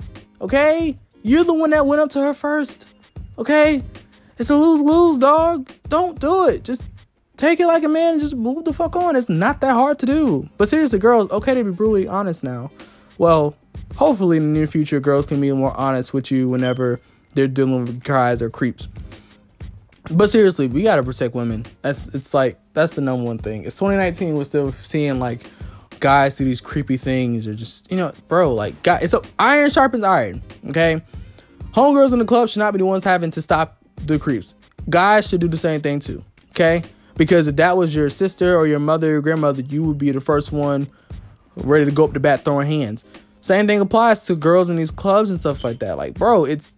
Okay? 0.41 0.99
You're 1.23 1.45
the 1.45 1.55
one 1.55 1.71
that 1.71 1.87
went 1.87 2.03
up 2.03 2.11
to 2.11 2.21
her 2.21 2.35
first. 2.35 2.87
Okay? 3.39 3.83
It's 4.39 4.51
a 4.51 4.57
lose 4.57 4.81
lose, 4.81 5.19
dog. 5.19 5.71
Don't 5.89 6.19
do 6.19 6.49
it. 6.49 6.65
Just 6.65 6.83
take 7.37 7.61
it 7.61 7.67
like 7.67 7.85
a 7.85 7.89
man 7.89 8.15
and 8.15 8.21
just 8.21 8.37
move 8.37 8.65
the 8.65 8.73
fuck 8.73 8.97
on. 8.97 9.17
It's 9.17 9.29
not 9.29 9.61
that 9.61 9.73
hard 9.75 9.99
to 10.01 10.07
do. 10.07 10.49
But 10.57 10.69
seriously, 10.69 10.99
girls, 10.99 11.31
okay 11.31 11.55
to 11.55 11.65
be 11.65 11.71
brutally 11.71 12.09
honest 12.09 12.43
now. 12.45 12.71
Well, 13.19 13.55
hopefully 13.97 14.39
in 14.39 14.53
the 14.53 14.59
near 14.59 14.67
future, 14.67 15.01
girls 15.01 15.27
can 15.27 15.41
be 15.41 15.53
more 15.53 15.77
honest 15.77 16.13
with 16.13 16.31
you 16.31 16.49
whenever 16.49 17.01
they're 17.35 17.49
dealing 17.49 17.85
with 17.85 18.03
guys 18.03 18.43
or 18.43 18.51
creeps. 18.51 18.89
But 20.11 20.31
seriously, 20.31 20.67
we 20.67 20.83
gotta 20.83 21.03
protect 21.03 21.35
women. 21.35 21.65
That's 21.83 22.09
it's 22.09 22.35
like 22.35 22.59
that's 22.75 22.93
the 22.93 23.01
number 23.01 23.25
one 23.25 23.39
thing. 23.39 23.65
It's 23.65 23.77
2019. 23.77 24.37
We're 24.37 24.45
still 24.45 24.73
seeing 24.73 25.19
like 25.19 25.41
guys 26.01 26.37
do 26.37 26.45
these 26.45 26.61
creepy 26.61 26.97
things 26.99 27.47
or 27.47 27.55
just 27.55 27.91
you 27.91 27.97
know, 27.97 28.13
bro, 28.29 28.53
like 28.53 28.83
guys, 28.83 29.03
It's 29.03 29.15
iron 29.39 29.71
sharpens 29.71 30.03
iron. 30.03 30.43
Okay, 30.69 31.01
homegirls 31.73 32.13
in 32.13 32.19
the 32.19 32.25
club 32.27 32.49
should 32.51 32.59
not 32.59 32.73
be 32.73 32.79
the 32.79 32.87
ones 32.87 33.05
having 33.05 33.31
to 33.31 33.41
stop 33.41 33.84
the 34.07 34.19
creeps. 34.19 34.55
Guys 34.89 35.29
should 35.29 35.41
do 35.41 35.49
the 35.49 35.57
same 35.57 35.81
thing 35.81 36.01
too. 36.01 36.25
Okay? 36.51 36.83
Because 37.17 37.47
if 37.47 37.57
that 37.57 37.77
was 37.77 37.95
your 37.95 38.11
sister 38.11 38.57
or 38.57 38.67
your 38.67 38.81
mother 38.81 39.17
or 39.17 39.21
grandmother, 39.21 39.63
you 39.63 39.85
would 39.85 39.99
be 39.99 40.11
the 40.11 40.21
first 40.21 40.53
one 40.53 40.89
ready 41.57 41.85
to 41.85 41.91
go 41.91 42.05
up 42.05 42.13
the 42.13 42.21
bat 42.21 42.45
throwing 42.45 42.67
hands. 42.67 43.05
Same 43.41 43.67
thing 43.67 43.81
applies 43.81 44.25
to 44.27 44.35
girls 44.35 44.71
in 44.71 44.77
these 44.77 44.91
clubs 44.91 45.31
and 45.31 45.39
stuff 45.39 45.63
like 45.65 45.79
that. 45.81 45.97
Like, 45.97 46.15
bro, 46.15 46.45
it's 46.45 46.75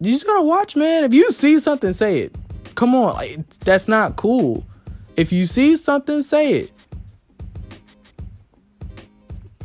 you 0.00 0.12
just 0.12 0.26
gotta 0.26 0.42
watch, 0.42 0.76
man. 0.76 1.04
If 1.04 1.14
you 1.14 1.30
see 1.30 1.58
something, 1.58 1.92
say 1.92 2.20
it. 2.20 2.34
Come 2.74 2.94
on, 2.94 3.14
like 3.14 3.48
that's 3.60 3.88
not 3.88 4.16
cool. 4.16 4.66
If 5.16 5.32
you 5.32 5.46
see 5.46 5.76
something, 5.76 6.22
say 6.22 6.52
it. 6.52 6.72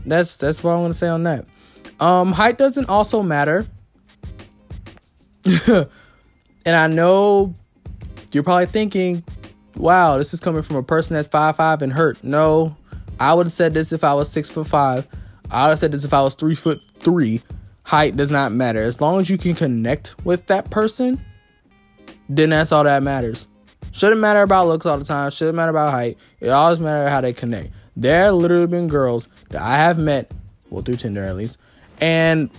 That's 0.05 0.37
that's 0.37 0.63
what 0.63 0.71
I'm 0.71 0.81
gonna 0.81 0.93
say 0.93 1.07
on 1.07 1.23
that. 1.23 1.45
Um, 1.99 2.31
height 2.31 2.57
doesn't 2.57 2.89
also 2.89 3.21
matter. 3.21 3.65
And 6.65 6.75
I 6.75 6.87
know 6.87 7.53
you're 8.31 8.43
probably 8.43 8.67
thinking, 8.67 9.23
wow, 9.75 10.17
this 10.17 10.33
is 10.33 10.39
coming 10.39 10.61
from 10.61 10.75
a 10.75 10.83
person 10.83 11.15
that's 11.15 11.27
five 11.27 11.55
five 11.55 11.81
and 11.81 11.91
hurt. 11.91 12.23
No, 12.23 12.75
I 13.19 13.33
would 13.33 13.47
have 13.47 13.53
said 13.53 13.73
this 13.73 13.91
if 13.91 14.03
I 14.03 14.13
was 14.13 14.29
six 14.31 14.49
foot 14.49 14.67
five. 14.67 15.07
I 15.49 15.63
would 15.63 15.71
have 15.71 15.79
said 15.79 15.91
this 15.91 16.03
if 16.03 16.13
I 16.13 16.21
was 16.21 16.35
three 16.35 16.55
foot 16.55 16.81
three. 16.99 17.41
Height 17.83 18.15
does 18.15 18.31
not 18.31 18.51
matter. 18.51 18.81
As 18.81 19.01
long 19.01 19.19
as 19.19 19.29
you 19.29 19.37
can 19.37 19.55
connect 19.55 20.15
with 20.23 20.45
that 20.47 20.69
person, 20.69 21.19
then 22.29 22.51
that's 22.51 22.71
all 22.71 22.83
that 22.83 23.03
matters. 23.03 23.47
Shouldn't 23.91 24.21
matter 24.21 24.43
about 24.43 24.67
looks 24.67 24.85
all 24.85 24.97
the 24.97 25.03
time. 25.03 25.31
Shouldn't 25.31 25.55
matter 25.55 25.71
about 25.71 25.91
height. 25.91 26.17
It 26.39 26.49
always 26.49 26.79
matters 26.79 27.09
how 27.09 27.21
they 27.21 27.33
connect. 27.33 27.73
There 27.97 28.25
have 28.25 28.35
literally 28.35 28.67
been 28.67 28.87
girls 28.87 29.27
that 29.49 29.61
I 29.61 29.75
have 29.75 29.97
met, 29.97 30.31
well, 30.69 30.81
through 30.81 30.95
Tinder 30.97 31.25
at 31.25 31.35
least, 31.35 31.57
and 32.01 32.49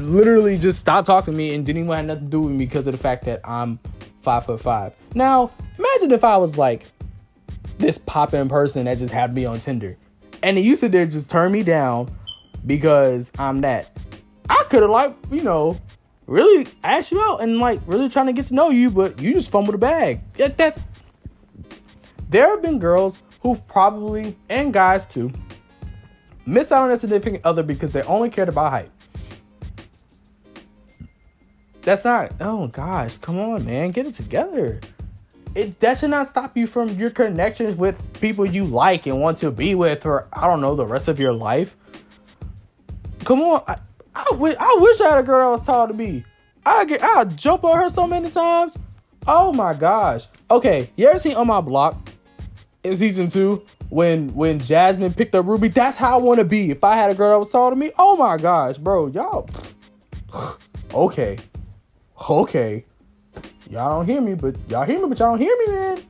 literally 0.00 0.56
just 0.56 0.78
stopped 0.78 1.06
talking 1.06 1.34
to 1.34 1.36
me 1.36 1.54
and 1.54 1.66
didn't 1.66 1.82
even 1.84 1.96
have 1.96 2.06
nothing 2.06 2.24
to 2.26 2.30
do 2.30 2.40
with 2.42 2.52
me 2.52 2.64
because 2.64 2.86
of 2.86 2.92
the 2.92 2.98
fact 2.98 3.24
that 3.24 3.40
I'm 3.44 3.80
five 4.22 4.46
foot 4.46 4.60
five. 4.60 4.94
Now, 5.14 5.50
imagine 5.76 6.12
if 6.12 6.24
I 6.24 6.36
was 6.36 6.56
like 6.56 6.86
this 7.78 7.98
popping 7.98 8.48
person 8.48 8.84
that 8.84 8.98
just 8.98 9.12
had 9.12 9.34
me 9.34 9.44
on 9.44 9.58
Tinder, 9.58 9.96
and 10.42 10.56
he 10.56 10.64
used 10.64 10.80
to 10.80 10.88
there 10.88 11.06
just 11.06 11.28
turn 11.28 11.52
me 11.52 11.64
down 11.64 12.10
because 12.66 13.32
I'm 13.38 13.60
that. 13.62 13.90
I 14.48 14.64
could 14.70 14.82
have 14.82 14.90
like 14.90 15.14
you 15.30 15.42
know 15.42 15.78
really 16.26 16.68
asked 16.84 17.10
you 17.10 17.20
out 17.20 17.42
and 17.42 17.58
like 17.58 17.80
really 17.86 18.08
trying 18.08 18.26
to 18.26 18.32
get 18.32 18.46
to 18.46 18.54
know 18.54 18.70
you, 18.70 18.90
but 18.90 19.20
you 19.20 19.34
just 19.34 19.50
fumbled 19.50 19.74
the 19.74 19.78
bag. 19.78 20.20
That's 20.36 20.84
there 22.30 22.50
have 22.50 22.62
been 22.62 22.78
girls 22.78 23.22
who've 23.40 23.66
probably 23.66 24.36
and 24.48 24.72
guys 24.72 25.06
too 25.06 25.32
Miss 26.48 26.72
out 26.72 26.84
on 26.84 26.90
a 26.90 26.98
significant 26.98 27.44
other 27.44 27.62
because 27.62 27.92
they 27.92 28.00
only 28.04 28.30
cared 28.30 28.48
about 28.48 28.70
height. 28.70 28.90
That's 31.82 32.06
not. 32.06 32.32
Oh 32.40 32.68
gosh, 32.68 33.18
come 33.18 33.38
on, 33.38 33.66
man, 33.66 33.90
get 33.90 34.06
it 34.06 34.14
together. 34.14 34.80
It 35.54 35.78
that 35.80 35.98
should 35.98 36.08
not 36.08 36.28
stop 36.28 36.56
you 36.56 36.66
from 36.66 36.88
your 36.90 37.10
connections 37.10 37.76
with 37.76 38.18
people 38.22 38.46
you 38.46 38.64
like 38.64 39.06
and 39.06 39.20
want 39.20 39.36
to 39.38 39.50
be 39.50 39.74
with, 39.74 40.06
or 40.06 40.26
I 40.32 40.46
don't 40.46 40.62
know, 40.62 40.74
the 40.74 40.86
rest 40.86 41.06
of 41.08 41.20
your 41.20 41.34
life. 41.34 41.76
Come 43.24 43.42
on, 43.42 43.62
I, 43.68 43.76
I, 44.14 44.24
I 44.30 44.78
wish 44.80 45.00
I 45.02 45.10
had 45.10 45.18
a 45.18 45.22
girl 45.22 45.50
that 45.50 45.58
was 45.58 45.66
tall 45.66 45.86
to 45.86 45.92
be. 45.92 46.24
I 46.64 46.86
get, 46.86 47.02
I 47.02 47.24
jump 47.24 47.62
on 47.64 47.76
her 47.76 47.90
so 47.90 48.06
many 48.06 48.30
times. 48.30 48.74
Oh 49.26 49.52
my 49.52 49.74
gosh. 49.74 50.26
Okay, 50.50 50.90
you 50.96 51.06
ever 51.08 51.18
seen 51.18 51.36
on 51.36 51.46
my 51.46 51.60
block 51.60 52.08
in 52.84 52.96
season 52.96 53.28
two 53.28 53.64
when 53.90 54.34
when 54.34 54.58
Jasmine 54.58 55.14
picked 55.14 55.34
up 55.34 55.46
Ruby, 55.46 55.68
that's 55.68 55.96
how 55.96 56.18
I 56.18 56.22
want 56.22 56.38
to 56.38 56.44
be. 56.44 56.70
If 56.70 56.84
I 56.84 56.96
had 56.96 57.10
a 57.10 57.14
girl 57.14 57.32
that 57.32 57.38
was 57.38 57.50
taller 57.50 57.70
than 57.70 57.78
me, 57.78 57.92
oh 57.98 58.16
my 58.16 58.36
gosh, 58.36 58.78
bro, 58.78 59.08
y'all. 59.08 59.48
okay, 60.94 61.38
okay, 62.28 62.84
y'all 63.70 63.98
don't 63.98 64.06
hear 64.06 64.20
me, 64.20 64.34
but 64.34 64.56
y'all 64.68 64.84
hear 64.84 65.00
me, 65.00 65.08
but 65.08 65.18
y'all 65.18 65.32
don't 65.32 65.40
hear 65.40 65.56
me, 65.66 65.72
man. 65.72 66.02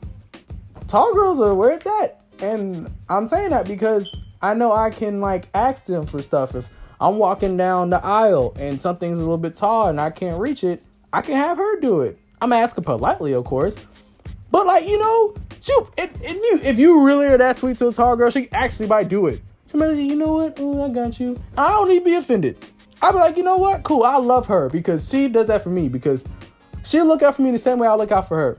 Tall 0.89 1.13
girls 1.15 1.41
are 1.41 1.55
where 1.55 1.73
it's 1.73 1.87
at, 1.87 2.23
and 2.41 2.91
I'm 3.09 3.29
saying 3.29 3.51
that 3.51 3.67
because 3.67 4.15
I 4.41 4.55
know 4.55 4.73
I 4.73 4.91
can 4.91 5.21
like 5.21 5.49
ask 5.55 5.87
them 5.87 6.07
for 6.07 6.23
stuff 6.23 6.55
if 6.55 6.69
I'm 7.01 7.17
walking 7.19 7.57
down 7.57 7.91
the 7.91 8.05
aisle 8.05 8.55
and 8.59 8.81
something's 8.81 9.19
a 9.19 9.21
little 9.21 9.39
bit 9.39 9.55
tall 9.57 9.89
and 9.89 10.01
I 10.01 10.11
can't 10.11 10.41
reach 10.41 10.65
it. 10.65 10.83
I 11.13 11.23
can 11.23 11.37
have 11.37 11.59
her 11.59 11.81
do 11.81 12.01
it. 12.01 12.19
I'm 12.41 12.53
asking 12.53 12.85
politely, 12.85 13.33
of 13.33 13.45
course, 13.45 13.77
but 14.51 14.67
like 14.67 14.87
you 14.87 14.99
know, 14.99 15.35
Shoot, 15.61 15.89
if, 15.97 16.13
if 16.23 16.37
you 16.37 16.61
if 16.63 16.79
you 16.79 17.05
really 17.05 17.27
are 17.27 17.39
that 17.39 17.57
sweet 17.57 17.79
to 17.79 17.89
a 17.89 17.93
tall 17.93 18.17
girl, 18.17 18.31
she 18.31 18.49
actually 18.53 18.89
might 18.89 19.09
do 19.09 19.27
it. 19.27 19.43
Somebody, 19.67 20.05
you 20.05 20.17
know 20.17 20.35
what? 20.35 20.59
Oh, 20.61 20.83
I 20.85 20.89
got 20.89 21.21
you. 21.21 21.39
I 21.57 21.69
don't 21.69 21.89
need 21.89 21.99
to 22.01 22.05
be 22.05 22.15
offended. 22.15 22.57
I'll 23.03 23.13
be 23.13 23.19
like, 23.19 23.37
you 23.37 23.43
know 23.43 23.59
what? 23.59 23.83
Cool. 23.83 24.03
I 24.03 24.17
love 24.17 24.47
her 24.47 24.69
because 24.71 25.09
she 25.09 25.29
does 25.29 25.47
that 25.49 25.63
for 25.63 25.71
me 25.71 25.89
because 25.89 26.25
she'll 26.85 27.07
look 27.07 27.23
out 27.23 27.37
for 27.37 27.43
me 27.43 27.51
the 27.51 27.59
same 27.59 27.79
way 27.79 27.87
I 27.87 27.95
look 27.95 28.11
out 28.11 28.27
for 28.29 28.37
her. 28.37 28.59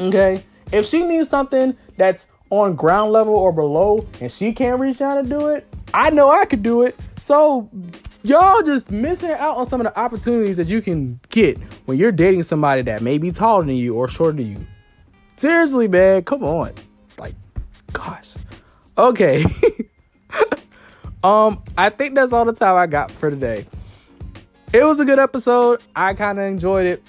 Okay? 0.00 0.44
If 0.72 0.86
she 0.86 1.04
needs 1.04 1.28
something 1.28 1.76
that's 1.96 2.26
on 2.50 2.74
ground 2.74 3.12
level 3.12 3.34
or 3.34 3.52
below 3.52 4.06
and 4.20 4.30
she 4.30 4.52
can't 4.52 4.80
reach 4.80 5.00
out 5.00 5.22
to 5.22 5.28
do 5.28 5.48
it, 5.48 5.66
I 5.92 6.10
know 6.10 6.30
I 6.30 6.46
could 6.46 6.62
do 6.62 6.82
it. 6.82 6.98
So 7.18 7.68
y'all 8.22 8.62
just 8.62 8.90
missing 8.90 9.32
out 9.32 9.56
on 9.56 9.66
some 9.66 9.80
of 9.80 9.86
the 9.86 9.98
opportunities 9.98 10.56
that 10.56 10.68
you 10.68 10.80
can 10.80 11.20
get 11.28 11.58
when 11.86 11.98
you're 11.98 12.12
dating 12.12 12.44
somebody 12.44 12.82
that 12.82 13.02
may 13.02 13.18
be 13.18 13.30
taller 13.30 13.64
than 13.64 13.76
you 13.76 13.94
or 13.94 14.08
shorter 14.08 14.36
than 14.36 14.50
you. 14.50 14.66
Seriously, 15.42 15.88
man, 15.88 16.22
come 16.22 16.44
on. 16.44 16.72
Like, 17.18 17.34
gosh. 17.92 18.30
Okay. 18.96 19.44
um, 21.24 21.60
I 21.76 21.90
think 21.90 22.14
that's 22.14 22.32
all 22.32 22.44
the 22.44 22.52
time 22.52 22.76
I 22.76 22.86
got 22.86 23.10
for 23.10 23.28
today. 23.28 23.66
It 24.72 24.84
was 24.84 25.00
a 25.00 25.04
good 25.04 25.18
episode. 25.18 25.80
I 25.96 26.14
kind 26.14 26.38
of 26.38 26.44
enjoyed 26.44 26.86
it. 26.86 27.02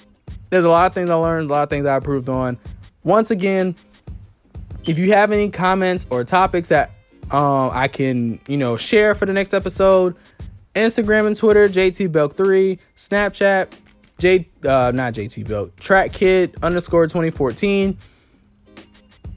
There's 0.50 0.64
a 0.64 0.68
lot 0.68 0.86
of 0.86 0.94
things 0.94 1.10
I 1.10 1.14
learned, 1.14 1.48
a 1.48 1.52
lot 1.52 1.62
of 1.62 1.70
things 1.70 1.86
I 1.86 1.94
improved 1.94 2.28
on. 2.28 2.58
Once 3.04 3.30
again, 3.30 3.76
if 4.84 4.98
you 4.98 5.12
have 5.12 5.30
any 5.30 5.48
comments 5.48 6.04
or 6.10 6.24
topics 6.24 6.70
that 6.70 6.90
um, 7.30 7.70
I 7.72 7.86
can, 7.86 8.40
you 8.48 8.56
know, 8.56 8.76
share 8.76 9.14
for 9.14 9.26
the 9.26 9.32
next 9.32 9.54
episode, 9.54 10.16
Instagram 10.74 11.28
and 11.28 11.36
Twitter, 11.36 11.68
JT 11.68 12.08
JTBelk3, 12.08 12.80
Snapchat, 12.96 13.72
J 14.18 14.48
uh 14.64 14.90
not 14.92 15.14
JT 15.14 15.46
Belk, 15.46 15.76
Track 15.76 16.12
Kid 16.12 16.56
underscore 16.64 17.06
2014. 17.06 17.96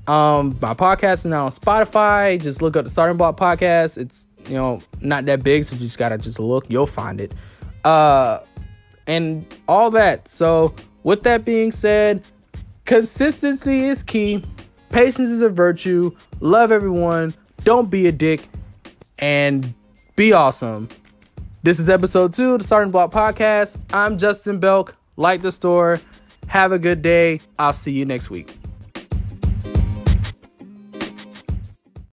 Um, 0.08 0.58
my 0.62 0.74
podcast 0.74 1.20
is 1.20 1.26
now 1.26 1.46
on 1.46 1.52
Spotify. 1.52 2.42
Just 2.42 2.62
look 2.62 2.78
up 2.78 2.86
the 2.86 2.92
Starting 2.92 3.18
Block 3.18 3.38
Podcast. 3.38 3.98
It's 3.98 4.28
you 4.46 4.56
know 4.56 4.82
not 5.02 5.26
that 5.26 5.44
big, 5.44 5.66
so 5.66 5.76
you 5.76 5.82
just 5.82 5.98
gotta 5.98 6.18
just 6.18 6.40
look. 6.40 6.70
You'll 6.70 6.88
find 6.88 7.20
it. 7.20 7.34
Uh, 7.84 8.40
and 9.06 9.46
all 9.68 9.92
that. 9.92 10.30
So 10.30 10.74
with 11.04 11.24
that 11.24 11.44
being 11.44 11.72
said, 11.72 12.24
consistency 12.86 13.86
is 13.86 14.02
key. 14.04 14.44
Patience 14.90 15.30
is 15.30 15.42
a 15.42 15.50
virtue. 15.50 16.12
Love 16.40 16.72
everyone. 16.72 17.34
Don't 17.64 17.90
be 17.90 18.08
a 18.08 18.12
dick, 18.12 18.48
and 19.20 19.74
be 20.16 20.32
awesome. 20.32 20.88
This 21.64 21.80
is 21.80 21.90
episode 21.90 22.34
two 22.34 22.54
of 22.54 22.60
the 22.60 22.66
Starting 22.66 22.92
Block 22.92 23.12
Podcast. 23.12 23.78
I'm 23.92 24.18
Justin 24.18 24.60
Belk. 24.60 24.96
Like 25.18 25.42
the 25.42 25.52
store. 25.52 26.00
Have 26.48 26.72
a 26.72 26.80
good 26.80 27.02
day. 27.02 27.42
I'll 27.60 27.74
see 27.74 27.92
you 27.92 28.06
next 28.06 28.30
week. 28.30 28.58